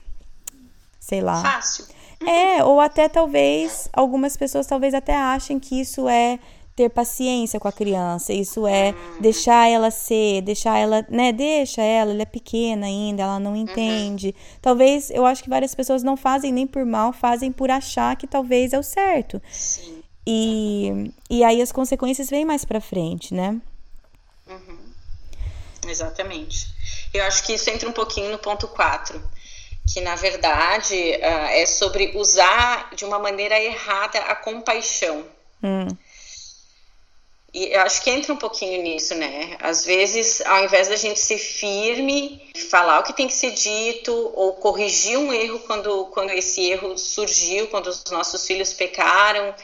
[0.99, 1.41] Sei lá.
[1.41, 1.85] Fácil.
[2.25, 6.39] É, ou até talvez algumas pessoas talvez até achem que isso é
[6.77, 8.31] ter paciência com a criança.
[8.31, 11.33] Isso é deixar ela ser, deixar ela, né?
[11.33, 14.27] Deixa ela, ela é pequena ainda, ela não entende.
[14.27, 14.59] Uhum.
[14.61, 18.27] Talvez, eu acho que várias pessoas não fazem nem por mal, fazem por achar que
[18.27, 19.41] talvez é o certo.
[19.51, 20.03] Sim.
[20.25, 23.59] E, e aí as consequências vêm mais pra frente, né?
[24.47, 24.77] Uhum.
[25.87, 26.67] Exatamente.
[27.11, 29.19] Eu acho que isso entra um pouquinho no ponto 4
[29.91, 35.25] que na verdade uh, é sobre usar de uma maneira errada a compaixão.
[35.63, 35.87] Hum.
[37.57, 39.57] E eu acho que entra um pouquinho nisso, né?
[39.59, 42.39] Às vezes, ao invés da gente ser firme,
[42.69, 46.95] falar o que tem que ser dito, ou corrigir um erro quando, quando esse erro
[46.99, 49.55] surgiu, quando os nossos filhos pecaram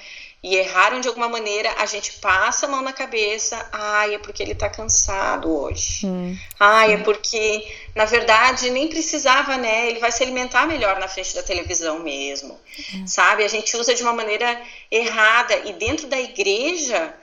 [0.42, 3.64] e erraram de alguma maneira, a gente passa a mão na cabeça.
[3.72, 6.08] Ai, é porque ele tá cansado hoje.
[6.08, 6.36] Hum.
[6.60, 9.88] Ai, é porque, na verdade, nem precisava, né?
[9.92, 12.60] Ele vai se alimentar melhor na frente da televisão mesmo.
[12.96, 13.06] Hum.
[13.06, 13.44] Sabe?
[13.44, 15.56] A gente usa de uma maneira errada.
[15.64, 17.14] E dentro da igreja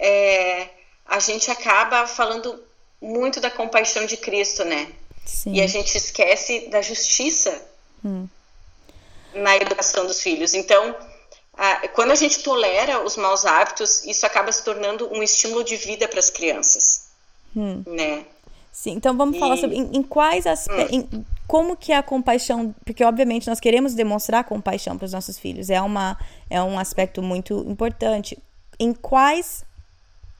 [0.00, 0.68] é,
[1.06, 2.60] a gente acaba falando
[3.00, 4.88] muito da compaixão de Cristo, né?
[5.26, 5.52] Sim.
[5.52, 7.62] E a gente esquece da justiça
[8.04, 8.26] hum.
[9.34, 10.54] na educação dos filhos.
[10.54, 10.96] Então,
[11.94, 16.08] quando a gente tolera os maus hábitos, isso acaba se tornando um estímulo de vida
[16.08, 17.08] para as crianças,
[17.54, 17.82] hum.
[17.86, 18.24] né?
[18.72, 19.40] Sim, então vamos e...
[19.40, 21.24] falar sobre em, em quais aspectos, hum.
[21.46, 25.80] como que a compaixão, porque obviamente nós queremos demonstrar compaixão para os nossos filhos, é
[25.80, 26.16] uma
[26.48, 28.38] é um aspecto muito importante.
[28.78, 29.64] Em quais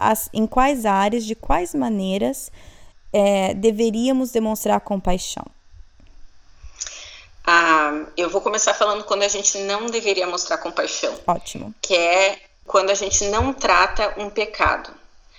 [0.00, 2.50] as, em quais áreas, de quais maneiras
[3.12, 5.44] é, deveríamos demonstrar compaixão?
[7.46, 11.14] Ah, eu vou começar falando quando a gente não deveria mostrar compaixão.
[11.26, 11.74] Ótimo.
[11.82, 14.92] Que é quando a gente não trata um pecado.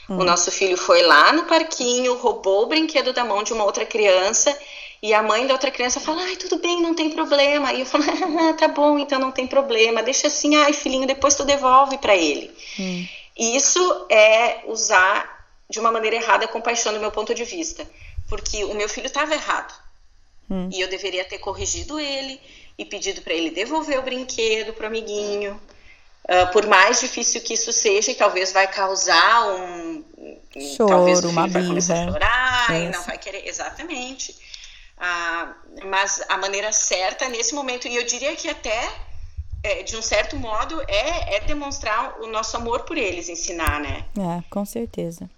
[0.10, 0.18] Hum.
[0.18, 3.86] O nosso filho foi lá no parquinho, roubou o brinquedo da mão de uma outra
[3.86, 4.56] criança
[5.02, 7.74] e a mãe da outra criança fala: ai, tudo bem, não tem problema.
[7.74, 8.04] E eu falo:
[8.40, 10.04] ah, tá bom, então não tem problema.
[10.04, 12.52] Deixa assim, ai, filhinho, depois tu devolve para ele.
[12.80, 13.08] Hum.
[13.42, 17.88] Isso é usar de uma maneira errada a compaixão, do meu ponto de vista.
[18.30, 19.74] Porque o meu filho estava errado.
[20.50, 20.70] Hum.
[20.72, 22.40] E eu deveria ter corrigido ele
[22.78, 25.60] e pedido para ele devolver o brinquedo para o amiguinho.
[26.24, 30.04] Uh, por mais difícil que isso seja, e talvez vai causar um.
[30.78, 33.48] Choro, talvez o filho uma vai começar a chorar e não vai querer.
[33.48, 34.32] Exatamente.
[34.98, 38.88] Uh, mas a maneira certa nesse momento, e eu diria que até
[39.64, 44.06] é, de um certo modo, é, é demonstrar o nosso amor por eles, ensinar, né?
[44.18, 45.30] É, com certeza.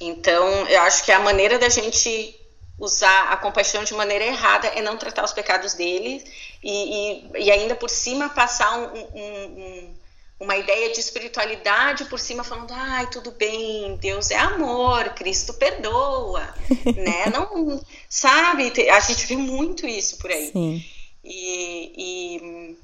[0.00, 2.36] Então, eu acho que a maneira da gente
[2.78, 6.24] usar a compaixão de maneira errada é não tratar os pecados deles
[6.62, 9.94] e, e, e ainda por cima passar um, um, um,
[10.40, 16.54] uma ideia de espiritualidade por cima falando, ai, tudo bem, Deus é amor, Cristo perdoa,
[16.96, 17.26] né?
[17.26, 17.78] Não,
[18.08, 18.72] sabe?
[18.90, 20.50] A gente vê muito isso por aí.
[20.50, 20.84] Sim.
[21.22, 22.78] E, e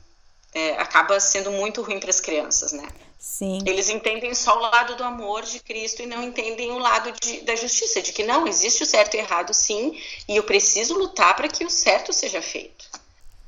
[0.57, 2.89] é, acaba sendo muito ruim para as crianças, né?
[3.19, 3.59] Sim.
[3.67, 7.43] Eles entendem só o lado do amor de Cristo e não entendem o lado de,
[7.43, 11.37] da justiça, de que não existe o certo e errado, sim, e eu preciso lutar
[11.37, 12.87] para que o certo seja feito.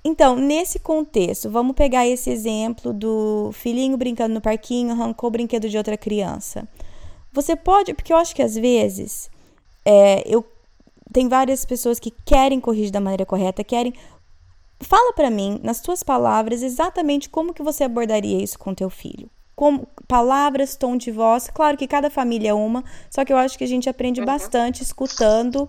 [0.04, 5.66] Então, nesse contexto, vamos pegar esse exemplo do filhinho brincando no parquinho, arrancou o brinquedo
[5.66, 6.68] de outra criança.
[7.32, 9.30] Você pode, porque eu acho que às vezes
[9.82, 10.44] é, eu
[11.10, 13.94] tem várias pessoas que querem corrigir da maneira correta, querem
[14.80, 19.28] Fala para mim, nas tuas palavras, exatamente como que você abordaria isso com teu filho.
[19.56, 21.50] Como, palavras, tom de voz.
[21.52, 24.26] Claro que cada família é uma, só que eu acho que a gente aprende uhum.
[24.26, 25.68] bastante escutando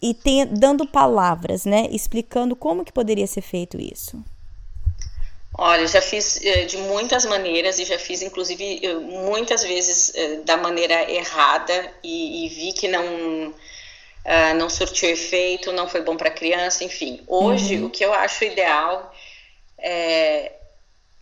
[0.00, 1.88] e tem, dando palavras, né?
[1.90, 4.22] Explicando como que poderia ser feito isso.
[5.56, 10.40] Olha, já fiz eh, de muitas maneiras e já fiz, inclusive, eh, muitas vezes eh,
[10.44, 13.54] da maneira errada e, e vi que não
[14.24, 17.20] uh, não surtiu efeito, não foi bom para a criança, enfim.
[17.26, 17.86] Hoje, uhum.
[17.86, 19.14] o que eu acho ideal
[19.78, 20.52] é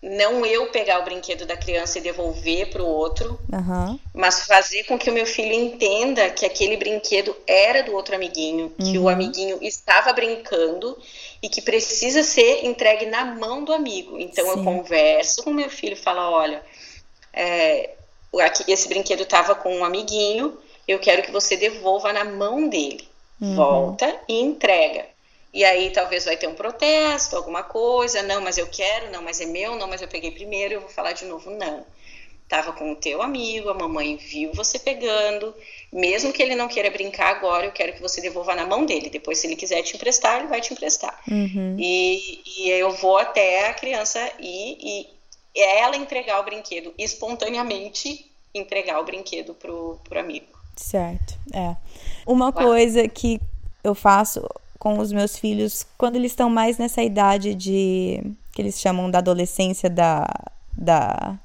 [0.03, 3.97] não eu pegar o brinquedo da criança e devolver para o outro, uhum.
[4.13, 8.75] mas fazer com que o meu filho entenda que aquele brinquedo era do outro amiguinho,
[8.77, 8.91] uhum.
[8.91, 9.09] que o uhum.
[9.09, 10.99] amiguinho estava brincando
[11.41, 14.19] e que precisa ser entregue na mão do amigo.
[14.19, 14.51] Então Sim.
[14.51, 16.61] eu converso com o meu filho e falo, olha,
[17.33, 17.91] é,
[18.67, 23.09] esse brinquedo estava com um amiguinho, eu quero que você devolva na mão dele.
[23.41, 23.55] Uhum.
[23.55, 25.07] Volta e entrega.
[25.53, 29.41] E aí talvez vai ter um protesto, alguma coisa, não, mas eu quero, não, mas
[29.41, 31.85] é meu, não, mas eu peguei primeiro, eu vou falar de novo, não.
[32.49, 35.55] Tava com o teu amigo, a mamãe viu você pegando,
[35.93, 39.11] mesmo que ele não queira brincar agora, eu quero que você devolva na mão dele.
[39.11, 41.19] Depois, se ele quiser te emprestar, ele vai te emprestar.
[41.31, 41.77] Uhum.
[41.79, 45.07] E, e eu vou até a criança e,
[45.55, 50.47] e ela entregar o brinquedo espontaneamente entregar o brinquedo pro, pro amigo.
[50.77, 51.77] Certo, é.
[52.27, 53.41] Uma coisa que
[53.85, 54.43] eu faço
[54.79, 59.19] com os meus filhos quando eles estão mais nessa idade de que eles chamam da
[59.19, 60.27] adolescência da
[60.77, 61.39] da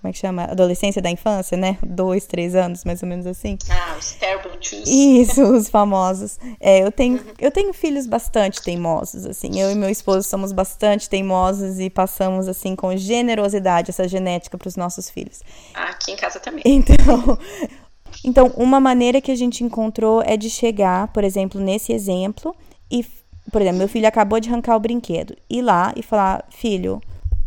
[0.00, 0.44] como é que chama?
[0.44, 1.76] Adolescência da infância, né?
[1.84, 3.58] Dois, três anos, mais ou menos assim.
[3.68, 4.88] Ah, os terrible twos.
[4.88, 6.38] Isso, os famosos.
[6.60, 7.34] É, eu tenho, uhum.
[7.40, 9.60] eu tenho filhos bastante teimosos, assim.
[9.60, 14.68] Eu e meu esposo somos bastante teimosos e passamos, assim, com generosidade essa genética para
[14.68, 15.40] os nossos filhos.
[15.74, 16.62] Aqui em casa também.
[16.64, 17.36] Então,
[18.24, 22.54] então, uma maneira que a gente encontrou é de chegar, por exemplo, nesse exemplo,
[22.90, 23.04] e,
[23.52, 27.00] por exemplo, meu filho acabou de arrancar o brinquedo, ir lá e falar: filho,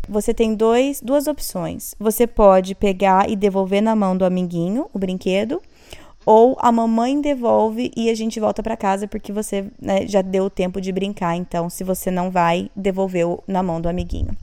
[0.08, 1.94] você tem dois, duas opções.
[2.00, 5.62] Você pode pegar e devolver na mão do amiguinho o brinquedo,
[6.26, 10.50] ou a mamãe devolve e a gente volta para casa porque você né, já deu
[10.50, 11.36] tempo de brincar.
[11.36, 14.38] Então, se você não vai, devolver na mão do amiguinho.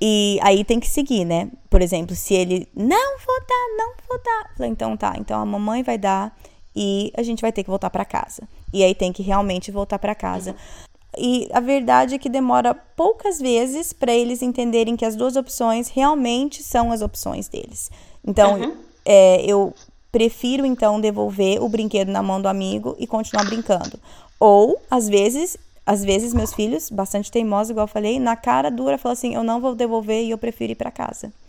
[0.00, 1.48] E aí tem que seguir, né?
[1.70, 4.66] Por exemplo, se ele não vou dar, não vou dar.
[4.66, 6.36] Então tá, então a mamãe vai dar
[6.74, 8.42] e a gente vai ter que voltar para casa.
[8.72, 10.50] E aí tem que realmente voltar para casa.
[10.50, 10.84] Uhum.
[11.16, 15.88] E a verdade é que demora poucas vezes para eles entenderem que as duas opções
[15.88, 17.90] realmente são as opções deles.
[18.26, 18.76] Então, uhum.
[19.04, 19.72] é, eu
[20.10, 23.98] prefiro então devolver o brinquedo na mão do amigo e continuar brincando.
[24.40, 25.56] Ou, às vezes,
[25.86, 29.42] às vezes meus filhos, bastante teimosos, igual eu falei, na cara dura, falam assim: eu
[29.42, 31.32] não vou devolver e eu prefiro ir para casa.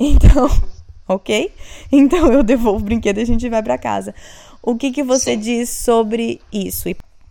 [0.00, 0.48] Então,
[1.08, 1.52] ok?
[1.90, 4.14] Então eu devolvo o brinquedo e a gente vai para casa.
[4.62, 5.40] O que, que você Sim.
[5.40, 6.88] diz sobre isso?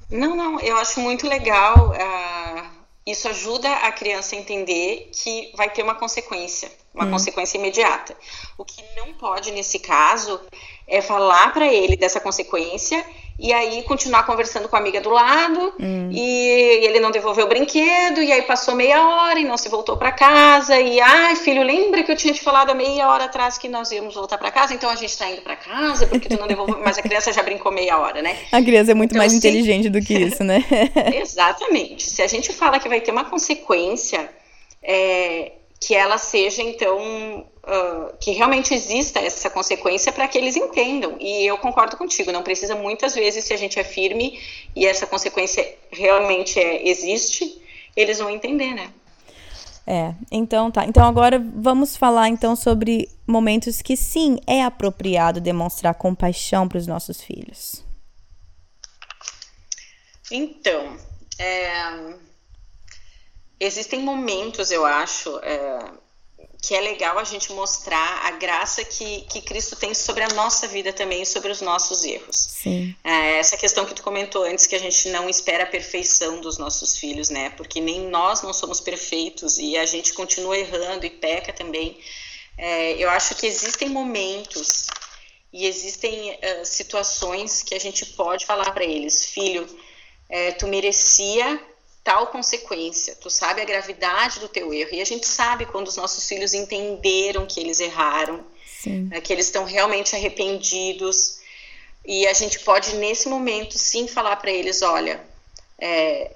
[0.09, 1.91] Não, não, eu acho muito legal.
[1.91, 7.11] Uh, isso ajuda a criança a entender que vai ter uma consequência, uma hum.
[7.11, 8.15] consequência imediata.
[8.57, 10.39] O que não pode, nesse caso,
[10.87, 13.03] é falar para ele dessa consequência
[13.39, 16.09] e aí continuar conversando com a amiga do lado hum.
[16.11, 16.25] e
[16.83, 20.11] ele não devolveu o brinquedo e aí passou meia hora e não se voltou para
[20.11, 23.69] casa e ai filho lembra que eu tinha te falado há meia hora atrás que
[23.69, 26.47] nós íamos voltar para casa então a gente está indo para casa porque tu não
[26.47, 29.33] devolveu mas a criança já brincou meia hora né a criança é muito então, mais
[29.33, 29.37] se...
[29.37, 30.65] inteligente do que isso né
[31.13, 34.31] exatamente se a gente fala que vai ter uma consequência
[34.81, 36.99] é, que ela seja então
[37.39, 41.17] uh, que realmente exista essa consequência para que eles entendam.
[41.19, 44.39] E eu concordo contigo, não precisa muitas vezes se a gente é firme
[44.75, 47.61] e essa consequência realmente é, existe,
[47.95, 48.91] eles vão entender, né?
[49.85, 50.85] É, então tá.
[50.85, 56.87] Então agora vamos falar então sobre momentos que sim é apropriado demonstrar compaixão para os
[56.87, 57.85] nossos filhos.
[60.29, 60.97] Então,
[61.39, 62.17] é,
[63.59, 65.79] existem momentos, eu acho, é,
[66.61, 70.67] que é legal a gente mostrar a graça que, que Cristo tem sobre a nossa
[70.67, 72.35] vida também, sobre os nossos erros.
[72.35, 72.95] Sim.
[73.03, 76.57] É, essa questão que tu comentou antes, que a gente não espera a perfeição dos
[76.57, 77.51] nossos filhos, né?
[77.51, 81.97] Porque nem nós não somos perfeitos e a gente continua errando e peca também.
[82.57, 84.87] É, eu acho que existem momentos
[85.53, 89.67] e existem uh, situações que a gente pode falar para eles, filho,
[90.29, 91.61] é, tu merecia
[92.07, 93.17] tal consequência.
[93.19, 94.91] Tu sabe a gravidade do teu erro.
[94.93, 98.45] E a gente sabe quando os nossos filhos entenderam que eles erraram,
[98.85, 101.39] né, que eles estão realmente arrependidos.
[102.05, 105.21] E a gente pode, nesse momento, sim falar para eles: olha,
[105.77, 106.31] é,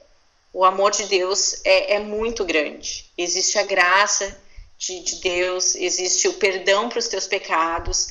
[0.51, 3.10] o amor de Deus é, é, muito grande.
[3.17, 4.38] Existe a graça
[4.77, 8.10] de, de Deus, existe o perdão para os teus pecados.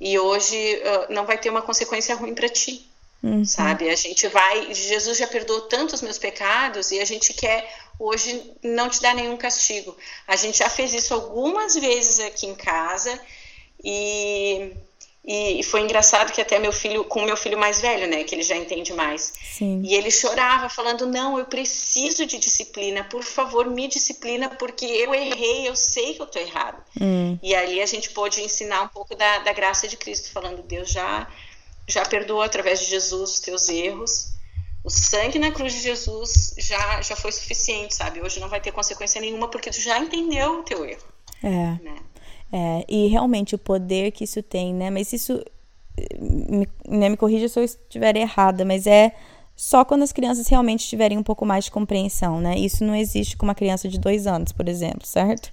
[0.00, 2.90] E hoje uh, não vai ter uma consequência ruim para ti.
[3.22, 3.44] Uhum.
[3.44, 3.88] Sabe?
[3.88, 4.74] A gente vai.
[4.74, 9.36] Jesus já perdoou tantos meus pecados e a gente quer hoje não te dar nenhum
[9.36, 9.96] castigo.
[10.26, 13.20] A gente já fez isso algumas vezes aqui em casa
[13.84, 14.72] e,
[15.24, 18.42] e foi engraçado que até meu filho, com meu filho mais velho, né, que ele
[18.42, 19.82] já entende mais, Sim.
[19.84, 25.14] e ele chorava falando: Não, eu preciso de disciplina, por favor, me disciplina, porque eu
[25.14, 26.82] errei, eu sei que eu tô errado.
[27.00, 27.38] Hum.
[27.40, 30.90] E ali a gente pôde ensinar um pouco da, da graça de Cristo, falando: Deus
[30.90, 31.28] já
[31.88, 34.32] já perdoou através de Jesus os teus erros.
[34.84, 38.20] O sangue na cruz de Jesus já, já foi suficiente, sabe?
[38.20, 41.04] Hoje não vai ter consequência nenhuma porque tu já entendeu o teu erro.
[41.42, 41.48] É.
[41.82, 41.96] Né?
[42.52, 44.90] É, e realmente o poder que isso tem, né?
[44.90, 45.42] Mas isso,
[46.20, 49.14] me, né, me corrija se eu estiver errada, mas é
[49.56, 52.58] só quando as crianças realmente tiverem um pouco mais de compreensão, né?
[52.58, 55.52] Isso não existe com uma criança de dois anos, por exemplo, certo?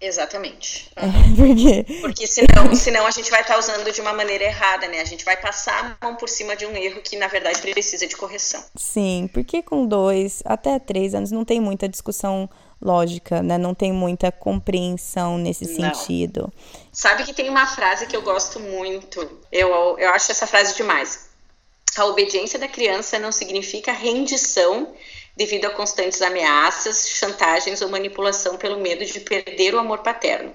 [0.00, 0.90] Exatamente.
[0.96, 1.06] É,
[1.36, 2.00] porque...
[2.00, 5.00] porque senão, senão a gente vai estar usando de uma maneira errada, né?
[5.00, 8.06] A gente vai passar a mão por cima de um erro que, na verdade, precisa
[8.06, 8.62] de correção.
[8.76, 12.48] Sim, porque com dois até três anos não tem muita discussão
[12.80, 13.56] lógica, né?
[13.56, 15.94] Não tem muita compreensão nesse não.
[15.94, 16.52] sentido.
[16.92, 19.20] Sabe que tem uma frase que eu gosto muito.
[19.50, 21.30] Eu, eu acho essa frase demais.
[21.96, 24.92] A obediência da criança não significa rendição
[25.36, 30.54] devido a constantes ameaças, chantagens ou manipulação pelo medo de perder o amor paterno.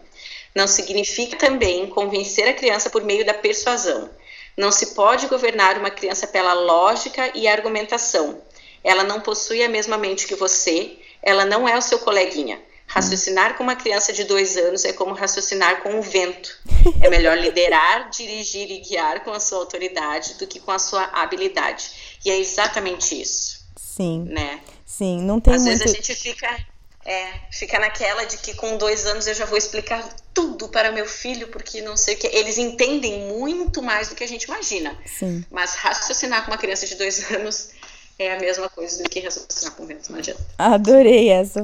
[0.56, 4.10] Não significa também convencer a criança por meio da persuasão.
[4.58, 8.42] Não se pode governar uma criança pela lógica e argumentação.
[8.84, 12.60] Ela não possui a mesma mente que você, ela não é o seu coleguinha.
[12.88, 16.60] Raciocinar com uma criança de dois anos é como raciocinar com o vento.
[17.02, 21.04] É melhor liderar, dirigir e guiar com a sua autoridade do que com a sua
[21.14, 22.18] habilidade.
[22.26, 23.51] E é exatamente isso.
[23.82, 24.26] Sim.
[24.30, 24.62] Né?
[24.86, 25.80] Sim, não tem Às muito...
[25.80, 26.66] vezes a gente fica,
[27.04, 31.08] é, fica naquela de que com dois anos eu já vou explicar tudo para meu
[31.08, 32.28] filho, porque não sei o que.
[32.28, 34.96] Eles entendem muito mais do que a gente imagina.
[35.06, 35.44] Sim.
[35.50, 37.72] Mas raciocinar com uma criança de dois anos
[38.20, 40.46] é a mesma coisa do que raciocinar com vento, não adianta.
[40.58, 41.60] Adorei essa.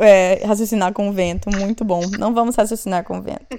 [0.00, 2.02] É, raciocinar com vento, muito bom.
[2.18, 3.58] Não vamos raciocinar com vento.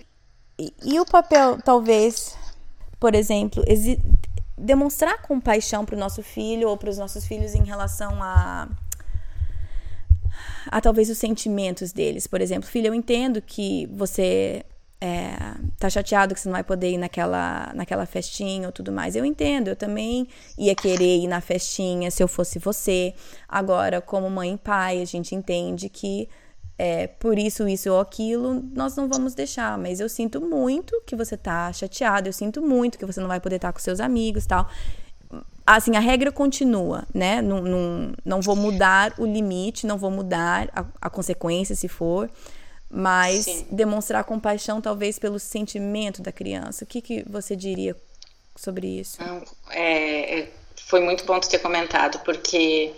[0.59, 2.35] E, e o papel, talvez,
[2.99, 3.63] por exemplo,
[4.57, 8.67] demonstrar compaixão para o nosso filho ou para os nossos filhos em relação a
[10.67, 12.27] a talvez os sentimentos deles.
[12.27, 14.63] Por exemplo, filho, eu entendo que você
[14.99, 15.33] é,
[15.79, 19.15] tá chateado que você não vai poder ir naquela, naquela festinha ou tudo mais.
[19.15, 23.13] Eu entendo, eu também ia querer ir na festinha se eu fosse você.
[23.49, 26.29] Agora, como mãe e pai, a gente entende que
[26.83, 29.77] é, por isso, isso ou aquilo, nós não vamos deixar.
[29.77, 33.39] Mas eu sinto muito que você tá chateado, eu sinto muito que você não vai
[33.39, 34.67] poder estar com seus amigos tal.
[35.63, 37.39] assim, a regra continua, né?
[37.39, 42.27] Não, não, não vou mudar o limite, não vou mudar a, a consequência, se for,
[42.89, 43.67] mas Sim.
[43.69, 46.83] demonstrar compaixão, talvez, pelo sentimento da criança.
[46.83, 47.95] O que, que você diria
[48.55, 49.19] sobre isso?
[49.69, 50.51] É, é,
[50.87, 52.91] foi muito bom ter comentado, porque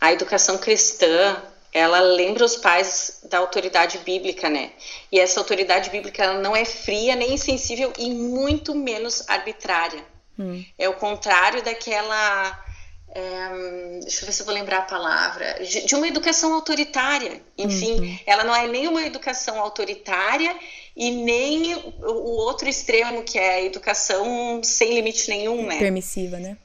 [0.00, 1.40] a educação cristã
[1.74, 4.70] ela lembra os pais da autoridade bíblica, né?
[5.10, 10.06] E essa autoridade bíblica não é fria, nem insensível e muito menos arbitrária.
[10.38, 10.64] Hum.
[10.78, 12.64] É o contrário daquela.
[13.08, 15.64] É, deixa eu ver se eu vou lembrar a palavra.
[15.64, 17.42] De, de uma educação autoritária.
[17.58, 18.18] Enfim, uhum.
[18.24, 20.56] ela não é nem uma educação autoritária
[20.96, 25.80] e nem o, o outro extremo, que é a educação sem limite nenhum, né?
[25.80, 26.56] Permissiva, né?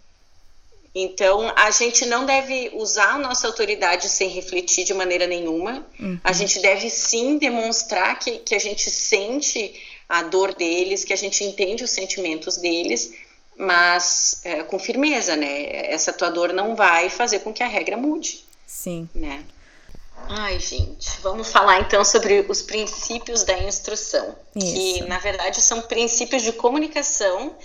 [1.02, 5.86] Então, a gente não deve usar a nossa autoridade sem refletir de maneira nenhuma.
[6.00, 6.20] Uhum.
[6.24, 9.74] A gente deve sim demonstrar que, que a gente sente
[10.08, 13.14] a dor deles, que a gente entende os sentimentos deles,
[13.58, 15.92] mas é, com firmeza, né?
[15.92, 18.44] Essa tua dor não vai fazer com que a regra mude.
[18.66, 19.08] Sim.
[19.14, 19.44] Né?
[20.28, 24.74] Ai, gente, vamos falar então sobre os princípios da instrução, Isso.
[24.74, 27.56] que na verdade são princípios de comunicação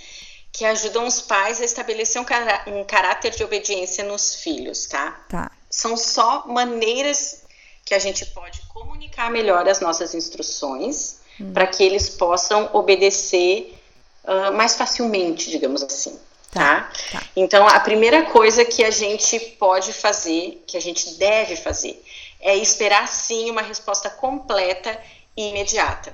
[0.55, 5.11] que ajudam os pais a estabelecer um, cará um caráter de obediência nos filhos, tá?
[5.27, 5.51] Tá.
[5.69, 7.43] São só maneiras
[7.83, 11.51] que a gente pode comunicar melhor as nossas instruções hum.
[11.51, 13.77] para que eles possam obedecer
[14.23, 16.17] uh, mais facilmente, digamos assim.
[16.49, 17.19] Tá, tá?
[17.19, 17.27] tá?
[17.35, 22.01] Então, a primeira coisa que a gente pode fazer, que a gente deve fazer,
[22.39, 24.97] é esperar sim uma resposta completa
[25.35, 26.13] e imediata.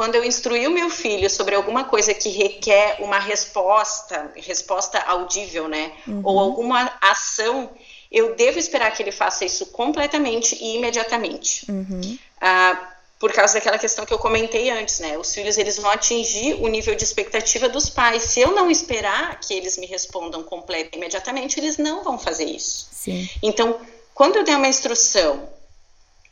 [0.00, 5.68] Quando eu instruir o meu filho sobre alguma coisa que requer uma resposta, resposta audível,
[5.68, 6.22] né, uhum.
[6.24, 7.68] ou alguma ação,
[8.10, 11.70] eu devo esperar que ele faça isso completamente e imediatamente.
[11.70, 12.18] Uhum.
[12.40, 15.18] Ah, por causa daquela questão que eu comentei antes, né?
[15.18, 18.22] Os filhos eles vão atingir o nível de expectativa dos pais.
[18.22, 22.88] Se eu não esperar que eles me respondam completo imediatamente, eles não vão fazer isso.
[22.90, 23.28] Sim.
[23.42, 23.78] Então,
[24.14, 25.46] quando eu der uma instrução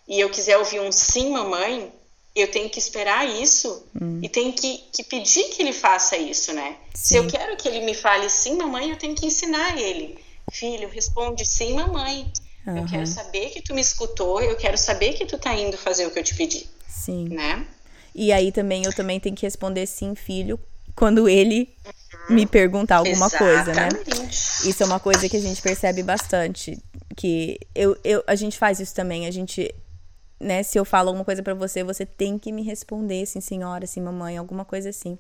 [0.08, 1.92] e eu quiser ouvir um sim, mamãe,
[2.40, 4.20] eu tenho que esperar isso hum.
[4.22, 6.76] e tenho que, que, pedir que ele faça isso, né?
[6.94, 7.02] Sim.
[7.04, 10.18] Se eu quero que ele me fale sim, mamãe, eu tenho que ensinar ele.
[10.50, 12.30] Filho, responde sim, mamãe.
[12.66, 12.78] Uhum.
[12.78, 16.06] Eu quero saber que tu me escutou, eu quero saber que tu tá indo fazer
[16.06, 16.66] o que eu te pedi.
[16.86, 17.28] Sim.
[17.28, 17.66] Né?
[18.14, 20.58] E aí também eu também tenho que responder sim, filho,
[20.94, 21.72] quando ele
[22.28, 22.36] uhum.
[22.36, 23.64] me perguntar alguma Exatamente.
[23.64, 24.30] coisa, né?
[24.64, 26.78] Isso é uma coisa que a gente percebe bastante.
[27.16, 29.74] Que eu, eu, a gente faz isso também, a gente
[30.40, 33.86] né, se eu falo alguma coisa para você, você tem que me responder, sim, senhora,
[33.86, 35.18] sim, mamãe, alguma coisa assim.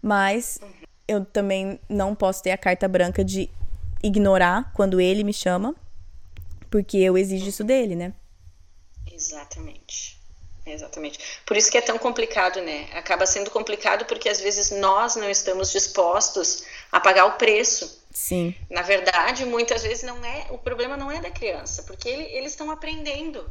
[0.00, 0.60] Mas
[1.06, 3.48] eu também não posso ter a carta branca de
[4.02, 5.74] ignorar quando ele me chama,
[6.70, 8.12] porque eu exijo isso dele, né?
[9.10, 10.20] Exatamente.
[10.64, 11.18] Exatamente.
[11.44, 12.88] Por isso que é tão complicado, né?
[12.92, 18.00] Acaba sendo complicado porque às vezes nós não estamos dispostos a pagar o preço.
[18.12, 18.54] Sim.
[18.70, 22.52] Na verdade, muitas vezes não é, o problema não é da criança, porque ele, eles
[22.52, 23.44] estão aprendendo.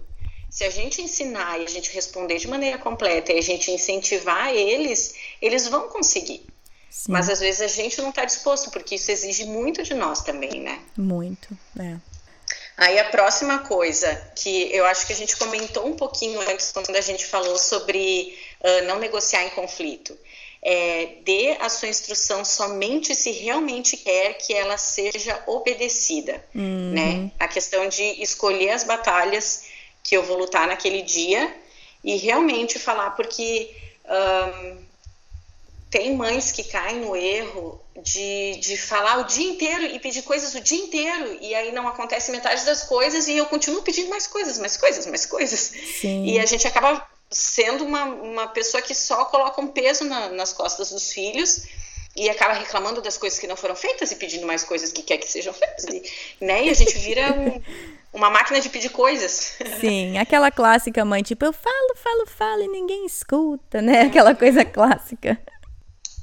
[0.51, 4.49] Se a gente ensinar e a gente responder de maneira completa e a gente incentivar
[4.53, 6.45] eles, eles vão conseguir.
[6.89, 7.13] Sim.
[7.13, 10.59] Mas às vezes a gente não está disposto, porque isso exige muito de nós também,
[10.59, 10.81] né?
[10.97, 11.95] Muito, é.
[12.75, 16.93] Aí a próxima coisa que eu acho que a gente comentou um pouquinho antes quando
[16.93, 20.17] a gente falou sobre uh, não negociar em conflito.
[20.63, 26.91] É, dê a sua instrução somente se realmente quer que ela seja obedecida, uhum.
[26.91, 27.31] né?
[27.39, 29.70] A questão de escolher as batalhas
[30.03, 31.55] que eu vou lutar naquele dia
[32.03, 33.75] e realmente falar, porque
[34.05, 34.77] um,
[35.89, 40.55] tem mães que caem no erro de, de falar o dia inteiro e pedir coisas
[40.55, 44.25] o dia inteiro e aí não acontece metade das coisas e eu continuo pedindo mais
[44.25, 45.59] coisas, mais coisas, mais coisas.
[45.99, 46.25] Sim.
[46.25, 50.53] E a gente acaba sendo uma, uma pessoa que só coloca um peso na, nas
[50.53, 51.65] costas dos filhos
[52.15, 55.17] e acaba reclamando das coisas que não foram feitas e pedindo mais coisas que quer
[55.17, 56.03] que sejam feitas, e,
[56.43, 56.65] né?
[56.65, 57.61] E a gente vira um,
[58.14, 59.57] uma máquina de pedir coisas.
[59.80, 64.01] Sim, aquela clássica mãe, tipo, eu falo, falo, falo e ninguém escuta, né?
[64.07, 65.39] Aquela coisa clássica.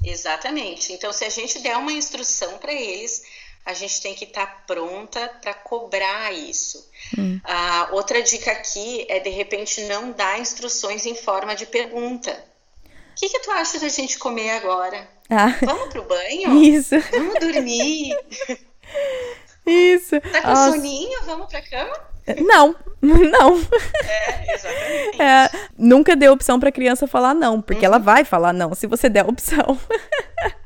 [0.03, 0.93] Exatamente.
[0.93, 3.23] Então, se a gente der uma instrução para eles,
[3.65, 6.89] a gente tem que estar tá pronta para cobrar isso.
[7.17, 7.39] Hum.
[7.43, 12.31] Ah, outra dica aqui é, de repente, não dar instruções em forma de pergunta.
[13.11, 15.07] O que, que tu acha da gente comer agora?
[15.29, 15.53] Ah.
[15.63, 16.57] Vamos pro banho?
[16.63, 16.95] Isso.
[17.11, 18.15] Vamos dormir?
[19.69, 20.19] Isso.
[20.21, 20.71] Tá com Nossa.
[20.71, 21.19] soninho?
[21.25, 22.09] Vamos pra cama?
[22.37, 23.59] Não, não.
[24.03, 25.21] É, exatamente.
[25.21, 27.93] É, nunca dê opção pra criança falar não, porque uhum.
[27.93, 29.77] ela vai falar não se você der opção.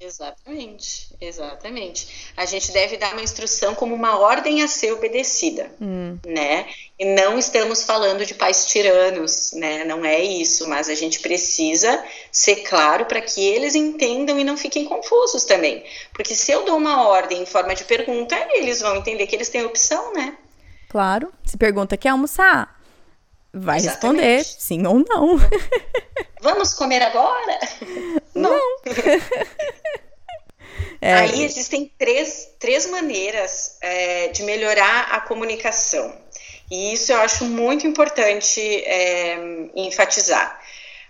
[0.00, 2.32] Exatamente, exatamente.
[2.36, 6.16] A gente deve dar uma instrução como uma ordem a ser obedecida, hum.
[6.24, 6.68] né?
[6.96, 9.84] E não estamos falando de pais tiranos, né?
[9.84, 14.56] Não é isso, mas a gente precisa ser claro para que eles entendam e não
[14.56, 15.84] fiquem confusos também.
[16.12, 19.48] Porque se eu dou uma ordem em forma de pergunta, eles vão entender que eles
[19.48, 20.36] têm opção, né?
[20.88, 21.32] Claro.
[21.44, 22.77] Se pergunta, quer almoçar?
[23.52, 24.20] Vai Exatamente.
[24.20, 25.36] responder sim ou não.
[26.40, 27.58] Vamos comer agora?
[28.34, 28.52] Não.
[28.52, 28.78] não.
[31.00, 31.14] é.
[31.14, 36.14] Aí existem três, três maneiras é, de melhorar a comunicação.
[36.70, 39.36] E isso eu acho muito importante é,
[39.74, 40.60] enfatizar.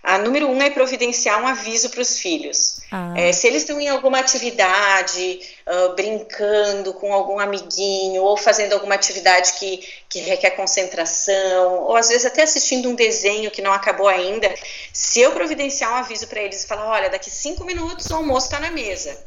[0.01, 2.79] A número um é providenciar um aviso para os filhos.
[2.89, 3.13] Ah.
[3.17, 8.95] É, se eles estão em alguma atividade, uh, brincando com algum amiguinho, ou fazendo alguma
[8.95, 14.07] atividade que, que requer concentração, ou às vezes até assistindo um desenho que não acabou
[14.07, 14.53] ainda,
[14.93, 18.47] se eu providenciar um aviso para eles e falar: olha, daqui cinco minutos o almoço
[18.47, 19.21] está na mesa,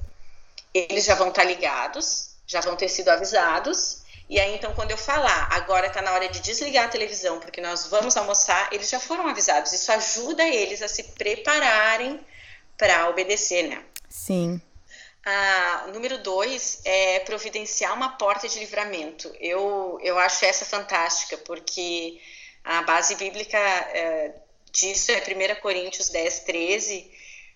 [0.73, 4.02] eles já vão estar tá ligados, já vão ter sido avisados
[4.33, 7.61] e aí, então, quando eu falar, agora está na hora de desligar a televisão, porque
[7.61, 9.75] nós vamos almoçar, eles já foram avisados.
[9.75, 12.19] Isso ajuda eles a se prepararem
[12.79, 13.85] para obedecer, né?
[14.09, 14.59] Sim.
[15.23, 19.31] Ah, número dois é providenciar uma porta de livramento.
[19.39, 22.19] Eu, eu acho essa fantástica, porque
[22.65, 24.33] a base bíblica é,
[24.73, 27.11] disso é 1 Coríntios 10, 13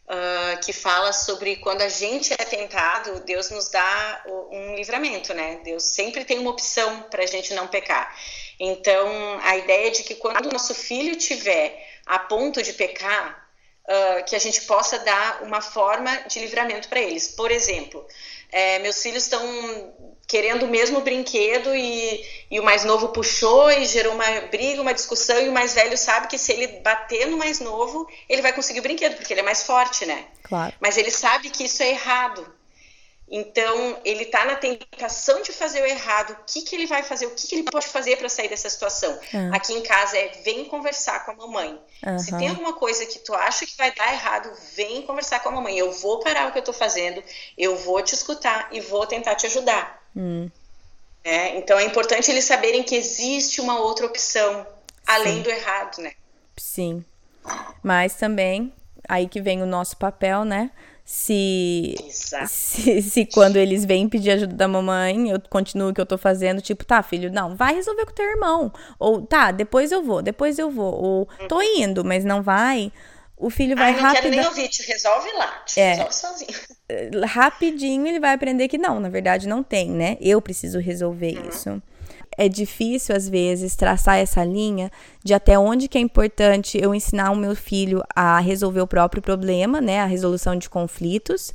[0.08, 5.60] uh, que fala sobre quando a gente é tentado, Deus nos dá um livramento, né?
[5.64, 8.16] Deus sempre tem uma opção para a gente não pecar.
[8.58, 13.46] Então, a ideia de que quando o nosso filho tiver a ponto de pecar,
[13.86, 17.28] uh, que a gente possa dar uma forma de livramento para eles.
[17.28, 18.06] Por exemplo,
[18.50, 19.40] é, meus filhos estão
[20.26, 24.92] querendo o mesmo brinquedo e, e, o mais novo puxou e gerou uma briga, uma
[24.92, 28.52] discussão e o mais velho sabe que se ele bater no mais novo, ele vai
[28.52, 30.26] conseguir o brinquedo, porque ele é mais forte, né?
[30.42, 30.74] Claro.
[30.80, 32.55] Mas ele sabe que isso é errado.
[33.28, 36.30] Então, ele está na tentação de fazer o errado.
[36.32, 37.26] O que, que ele vai fazer?
[37.26, 39.18] O que, que ele pode fazer para sair dessa situação?
[39.34, 39.52] Uhum.
[39.52, 41.80] Aqui em casa é vem conversar com a mamãe.
[42.06, 42.18] Uhum.
[42.18, 45.52] Se tem alguma coisa que tu acha que vai dar errado, vem conversar com a
[45.52, 45.76] mamãe.
[45.76, 47.22] Eu vou parar o que eu estou fazendo,
[47.58, 50.02] eu vou te escutar e vou tentar te ajudar.
[50.14, 50.48] Uhum.
[51.24, 54.64] É, então, é importante eles saberem que existe uma outra opção
[55.04, 55.42] além Sim.
[55.42, 56.12] do errado, né?
[56.56, 57.04] Sim.
[57.82, 58.72] Mas também,
[59.08, 60.70] aí que vem o nosso papel, né?
[61.08, 66.04] Se, se, se quando eles vêm pedir ajuda da mamãe, eu continuo o que eu
[66.04, 68.72] tô fazendo, tipo, tá, filho, não, vai resolver com teu irmão.
[68.98, 70.92] Ou tá, depois eu vou, depois eu vou.
[70.92, 71.62] Ou tô uhum.
[71.76, 72.90] indo, mas não vai.
[73.36, 74.24] O filho vai rápido.
[74.24, 76.58] Não quero nem ouvir, te resolve lá, te é, resolve sozinho.
[77.24, 80.16] Rapidinho ele vai aprender que não, na verdade não tem, né?
[80.20, 81.48] Eu preciso resolver uhum.
[81.48, 81.82] isso
[82.36, 84.90] é difícil às vezes traçar essa linha
[85.24, 89.22] de até onde que é importante eu ensinar o meu filho a resolver o próprio
[89.22, 91.52] problema, né, a resolução de conflitos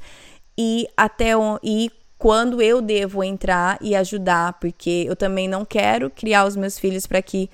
[0.58, 1.32] e até
[1.64, 6.78] e quando eu devo entrar e ajudar, porque eu também não quero criar os meus
[6.78, 7.50] filhos para que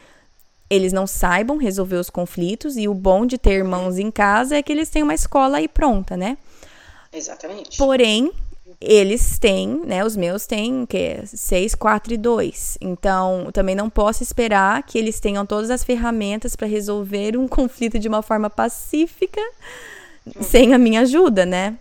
[0.70, 4.62] eles não saibam resolver os conflitos e o bom de ter irmãos em casa é
[4.62, 6.38] que eles têm uma escola aí pronta, né?
[7.14, 7.78] Exatamente.
[7.78, 8.32] Porém,
[8.80, 10.04] eles têm, né?
[10.06, 12.78] Os meus têm que 6, 4 e 2.
[12.82, 17.98] Então, também não posso esperar que eles tenham todas as ferramentas para resolver um conflito
[17.98, 19.42] de uma forma pacífica
[20.36, 20.44] uhum.
[20.44, 21.78] sem a minha ajuda, né?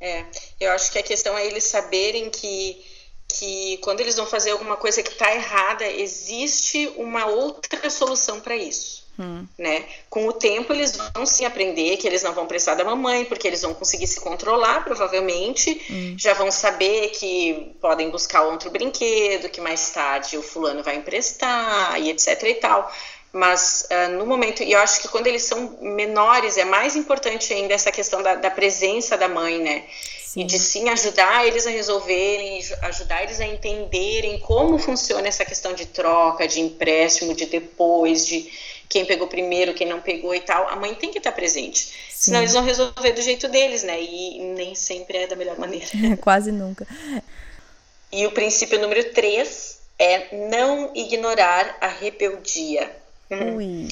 [0.00, 0.24] É,
[0.60, 2.84] eu acho que a questão é eles saberem que
[3.28, 8.54] que quando eles vão fazer alguma coisa que está errada, existe uma outra solução para
[8.54, 9.01] isso.
[9.18, 9.46] Hum.
[9.58, 9.84] Né?
[10.08, 13.46] Com o tempo eles vão sim aprender que eles não vão precisar da mamãe, porque
[13.46, 15.80] eles vão conseguir se controlar, provavelmente.
[15.90, 16.16] Hum.
[16.18, 22.00] Já vão saber que podem buscar outro brinquedo, que mais tarde o fulano vai emprestar
[22.00, 22.90] e etc e tal.
[23.32, 27.52] Mas uh, no momento, e eu acho que quando eles são menores, é mais importante
[27.52, 29.84] ainda essa questão da, da presença da mãe, né?
[30.22, 30.40] Sim.
[30.40, 35.74] E de sim ajudar eles a resolverem, ajudar eles a entenderem como funciona essa questão
[35.74, 38.50] de troca, de empréstimo, de depois, de
[38.92, 41.80] quem pegou primeiro, quem não pegou e tal, a mãe tem que estar presente.
[41.80, 41.94] Sim.
[42.10, 43.98] Senão eles vão resolver do jeito deles, né?
[44.02, 45.86] E nem sempre é da melhor maneira.
[46.20, 46.86] Quase nunca.
[48.12, 52.94] E o princípio número 3 é não ignorar a rebeldia.
[53.30, 53.88] Ui.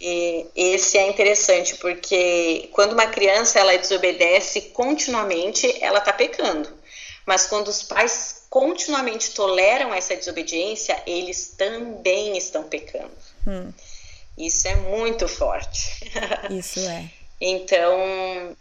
[0.00, 6.70] E esse é interessante porque quando uma criança ela desobedece continuamente, ela está pecando.
[7.26, 13.12] Mas quando os pais continuamente toleram essa desobediência, eles também estão pecando.
[13.46, 13.70] Hum.
[14.38, 16.10] Isso é muito forte.
[16.50, 17.10] Isso é.
[17.40, 18.56] então,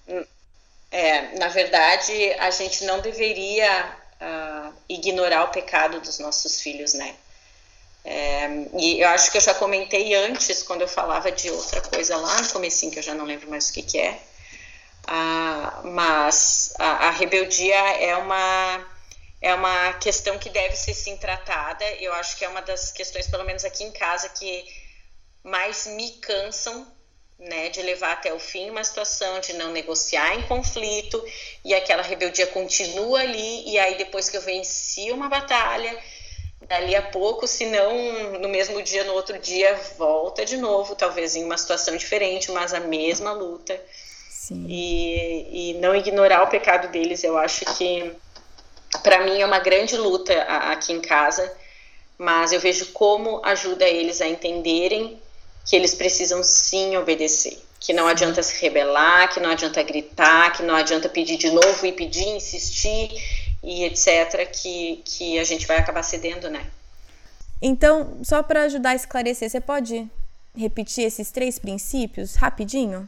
[0.92, 7.16] é, na verdade, a gente não deveria uh, ignorar o pecado dos nossos filhos, né?
[8.04, 8.48] É,
[8.80, 12.42] e eu acho que eu já comentei antes, quando eu falava de outra coisa lá
[12.42, 14.18] no comecinho, que eu já não lembro mais o que, que é,
[15.06, 18.88] Ah, mas a, a, rebeldia é uma
[19.42, 21.86] é uma questão que deve ser sim tratada.
[22.00, 24.66] Eu acho que é uma das questões, pelo menos aqui em casa, que
[25.48, 26.86] mais me cansam
[27.40, 31.24] né, de levar até o fim uma situação, de não negociar em conflito,
[31.64, 35.98] e aquela rebeldia continua ali, e aí depois que eu venci uma batalha,
[36.68, 41.36] dali a pouco, se não no mesmo dia, no outro dia, volta de novo, talvez
[41.36, 43.80] em uma situação diferente, mas a mesma luta.
[44.68, 48.12] E, e não ignorar o pecado deles, eu acho que
[49.04, 51.56] para mim é uma grande luta aqui em casa,
[52.18, 55.22] mas eu vejo como ajuda eles a entenderem
[55.68, 57.62] que eles precisam sim obedecer.
[57.80, 61.86] Que não adianta se rebelar, que não adianta gritar, que não adianta pedir de novo
[61.86, 63.12] e pedir, insistir
[63.62, 64.50] e etc.
[64.50, 66.66] Que, que a gente vai acabar cedendo, né?
[67.62, 70.08] Então, só para ajudar a esclarecer, você pode
[70.56, 73.08] repetir esses três princípios rapidinho?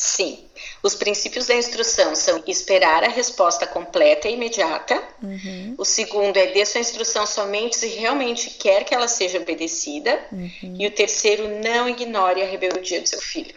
[0.00, 0.38] Sim.
[0.82, 4.98] Os princípios da instrução são esperar a resposta completa e imediata.
[5.22, 5.74] Uhum.
[5.76, 10.18] O segundo é dê sua instrução somente se realmente quer que ela seja obedecida.
[10.32, 10.76] Uhum.
[10.78, 13.54] E o terceiro, não ignore a rebeldia do seu filho.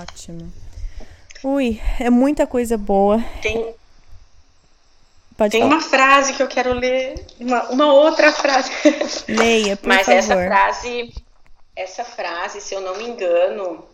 [0.00, 0.50] Ótimo.
[1.44, 3.22] Ui, é muita coisa boa.
[3.42, 3.74] Tem,
[5.36, 5.74] Pode Tem falar.
[5.74, 8.70] uma frase que eu quero ler, uma, uma outra frase.
[9.28, 10.18] Leia, por Mas favor.
[10.18, 11.14] essa frase,
[11.76, 13.84] essa frase, se eu não me engano,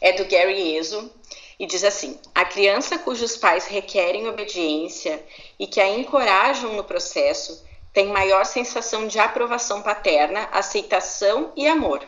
[0.00, 1.10] é do Gary Ezo
[1.58, 5.22] e diz assim: a criança cujos pais requerem obediência
[5.58, 12.02] e que a encorajam no processo tem maior sensação de aprovação paterna, aceitação e amor.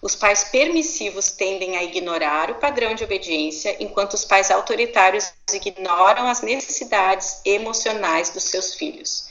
[0.00, 6.26] Os pais permissivos tendem a ignorar o padrão de obediência, enquanto os pais autoritários ignoram
[6.26, 9.28] as necessidades emocionais dos seus filhos.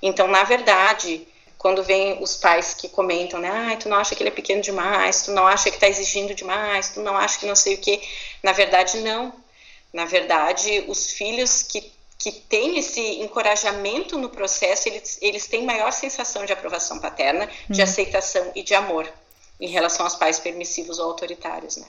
[0.00, 1.26] Então, na verdade,
[1.64, 4.60] quando vem os pais que comentam, né, ah, tu não acha que ele é pequeno
[4.60, 7.78] demais, tu não acha que está exigindo demais, tu não acha que não sei o
[7.78, 8.02] que,
[8.42, 9.32] na verdade não.
[9.90, 15.90] Na verdade, os filhos que que têm esse encorajamento no processo, eles, eles têm maior
[15.90, 17.84] sensação de aprovação paterna, de hum.
[17.84, 19.10] aceitação e de amor
[19.58, 21.86] em relação aos pais permissivos ou autoritários, né?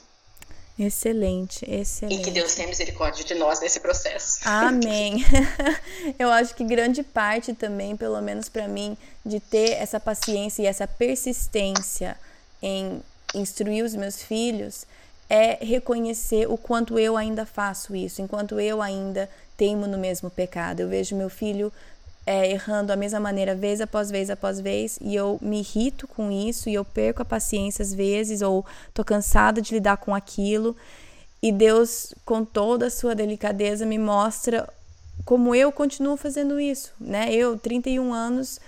[0.78, 2.20] Excelente, excelente.
[2.20, 4.40] E que Deus tenha misericórdia de nós nesse processo.
[4.44, 5.24] Amém.
[6.18, 10.66] Eu acho que grande parte também, pelo menos para mim, de ter essa paciência e
[10.66, 12.16] essa persistência
[12.62, 13.02] em
[13.34, 14.86] instruir os meus filhos
[15.28, 20.80] é reconhecer o quanto eu ainda faço isso, enquanto eu ainda teimo no mesmo pecado.
[20.80, 21.72] Eu vejo meu filho
[22.26, 26.30] é, errando da mesma maneira vez após vez após vez e eu me irrito com
[26.30, 30.76] isso e eu perco a paciência às vezes ou tô cansada de lidar com aquilo
[31.40, 34.68] e Deus com toda a sua delicadeza me mostra
[35.24, 37.32] como eu continuo fazendo isso, né?
[37.32, 38.60] Eu 31 anos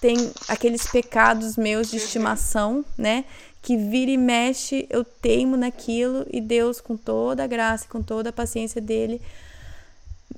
[0.00, 3.24] tenho aqueles pecados meus de estimação, né?
[3.62, 8.30] Que vira e mexe, eu teimo naquilo e Deus com toda a graça, com toda
[8.30, 9.22] a paciência dele,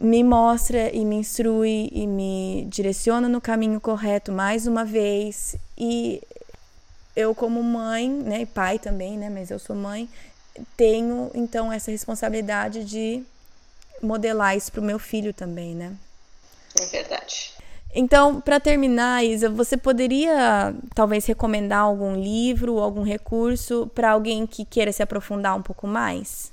[0.01, 6.23] me mostra e me instrui e me direciona no caminho correto mais uma vez e
[7.17, 10.09] eu como mãe, né, e pai também, né, mas eu sou mãe,
[10.77, 13.23] tenho então essa responsabilidade de
[14.03, 15.93] modelar isso para o meu filho também, né?
[16.81, 17.53] É verdade.
[17.95, 24.65] Então, para terminar, Isa, você poderia talvez recomendar algum livro, algum recurso para alguém que
[24.65, 26.53] queira se aprofundar um pouco mais?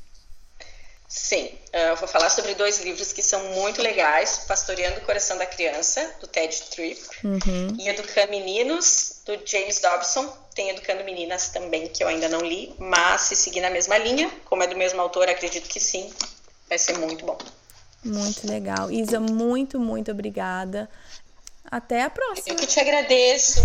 [1.32, 5.38] Sim, ah, eu vou falar sobre dois livros que são muito legais: Pastoreando o Coração
[5.38, 7.73] da Criança, do Ted Tripp, uhum.
[7.79, 10.27] e Educando Meninos, do James Dobson.
[10.53, 14.29] Tem Educando Meninas também, que eu ainda não li, mas se seguir na mesma linha,
[14.43, 16.11] como é do mesmo autor, acredito que sim,
[16.67, 17.38] vai ser muito bom.
[18.03, 18.91] Muito legal.
[18.91, 20.89] Isa, muito, muito obrigada.
[21.63, 22.49] Até a próxima.
[22.49, 23.61] Eu que te agradeço.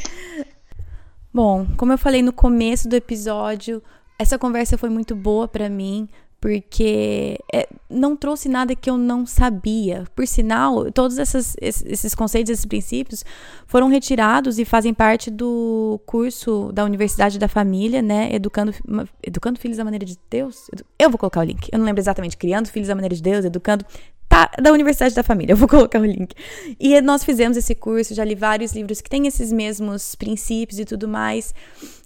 [1.32, 3.82] Bom, como eu falei no começo do episódio,
[4.18, 6.06] essa conversa foi muito boa para mim
[6.40, 10.04] porque é, não trouxe nada que eu não sabia.
[10.16, 13.24] Por sinal, todos essas, esses conceitos, esses princípios
[13.66, 18.32] foram retirados e fazem parte do curso da Universidade da Família, né?
[18.32, 18.74] Educando,
[19.22, 20.70] educando Filhos à Maneira de Deus.
[20.98, 21.68] Eu vou colocar o link.
[21.70, 22.38] Eu não lembro exatamente.
[22.38, 23.84] Criando Filhos à Maneira de Deus, Educando
[24.30, 26.34] tá, da Universidade da Família, eu vou colocar o link.
[26.78, 30.84] E nós fizemos esse curso, já li vários livros que têm esses mesmos princípios e
[30.84, 31.52] tudo mais.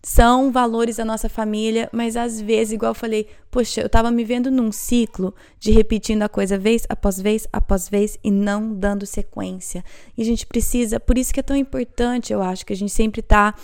[0.03, 4.25] São valores da nossa família, mas às vezes, igual eu falei, poxa, eu tava me
[4.25, 9.05] vendo num ciclo de repetindo a coisa vez após vez após vez e não dando
[9.05, 9.85] sequência.
[10.17, 12.93] E a gente precisa, por isso que é tão importante, eu acho, que a gente
[12.93, 13.55] sempre tá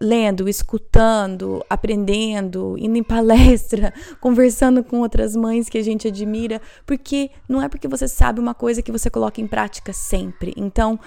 [0.00, 7.30] lendo, escutando, aprendendo, indo em palestra, conversando com outras mães que a gente admira, porque
[7.48, 10.52] não é porque você sabe uma coisa que você coloca em prática sempre.
[10.56, 10.98] Então,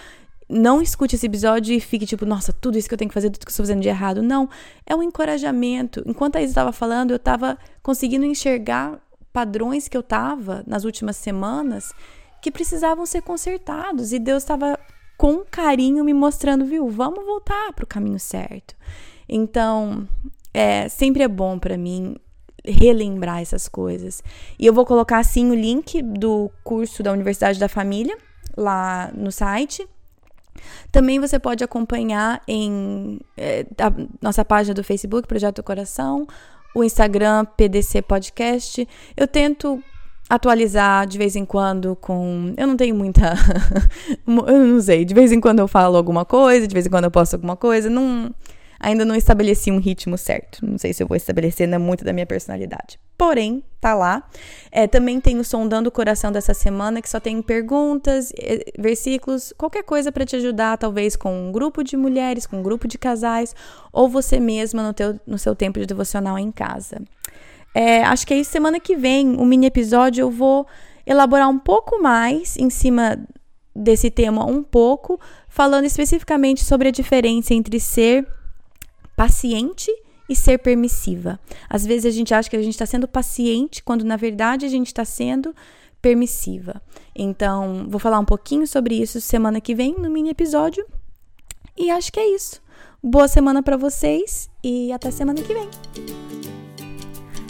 [0.48, 3.30] não escute esse episódio e fique tipo, nossa, tudo isso que eu tenho que fazer,
[3.30, 4.22] tudo que eu estou fazendo de errado.
[4.22, 4.48] Não,
[4.86, 6.04] é um encorajamento.
[6.06, 9.00] Enquanto a Isa estava falando, eu estava conseguindo enxergar
[9.34, 11.92] padrões que eu estava nas últimas semanas
[12.42, 14.80] que precisavam ser consertados e Deus estava
[15.18, 18.76] com carinho me mostrando, viu, vamos voltar para o caminho certo.
[19.28, 20.08] Então,
[20.54, 22.16] é, sempre é bom para mim
[22.64, 24.24] relembrar essas coisas.
[24.58, 28.18] E eu vou colocar assim o link do curso da Universidade da Família
[28.58, 29.88] lá no site.
[30.92, 33.92] Também você pode acompanhar em é, a
[34.22, 36.26] nossa página do Facebook, Projeto Coração,
[36.74, 38.88] o Instagram, PDC Podcast.
[39.16, 39.84] Eu tento
[40.30, 42.54] atualizar de vez em quando com.
[42.58, 43.36] Eu não tenho muita.
[44.26, 45.06] eu não sei.
[45.06, 47.56] De vez em quando eu falo alguma coisa, de vez em quando eu posto alguma
[47.56, 47.90] coisa.
[47.90, 48.34] Não
[48.80, 50.66] ainda não estabeleci um ritmo certo.
[50.66, 53.00] Não sei se eu vou estabelecer, não é muito da minha personalidade.
[53.18, 54.30] Porém, tá lá.
[54.72, 58.34] É, também tem o Sondando o Coração dessa semana, que só tem perguntas,
[58.78, 62.88] versículos, qualquer coisa para te ajudar, talvez com um grupo de mulheres, com um grupo
[62.88, 63.56] de casais,
[63.92, 67.02] ou você mesma no, teu, no seu tempo de devocional em casa.
[67.76, 70.66] É, acho que aí semana que vem, um mini episódio, eu vou
[71.06, 73.20] elaborar um pouco mais em cima
[73.76, 75.20] desse tema, um pouco,
[75.50, 78.26] falando especificamente sobre a diferença entre ser
[79.14, 79.92] paciente
[80.30, 81.38] e ser permissiva.
[81.70, 84.70] Às vezes a gente acha que a gente está sendo paciente, quando na verdade a
[84.70, 85.54] gente está sendo
[86.02, 86.82] permissiva.
[87.14, 90.86] Então, vou falar um pouquinho sobre isso semana que vem no mini episódio.
[91.78, 92.62] E acho que é isso.
[93.04, 96.35] Boa semana para vocês e até semana que vem.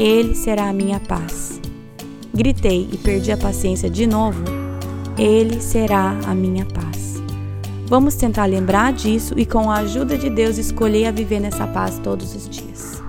[0.00, 1.60] Ele será a minha paz.
[2.32, 4.42] Gritei e perdi a paciência de novo?
[5.18, 7.16] Ele será a minha paz.
[7.84, 11.98] Vamos tentar lembrar disso e, com a ajuda de Deus, escolher a viver nessa paz
[11.98, 13.02] todos os dias.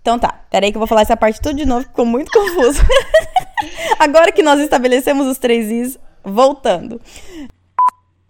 [0.00, 2.80] Então tá, peraí que eu vou falar essa parte tudo de novo, ficou muito confuso.
[4.00, 7.00] Agora que nós estabelecemos os três Is, voltando.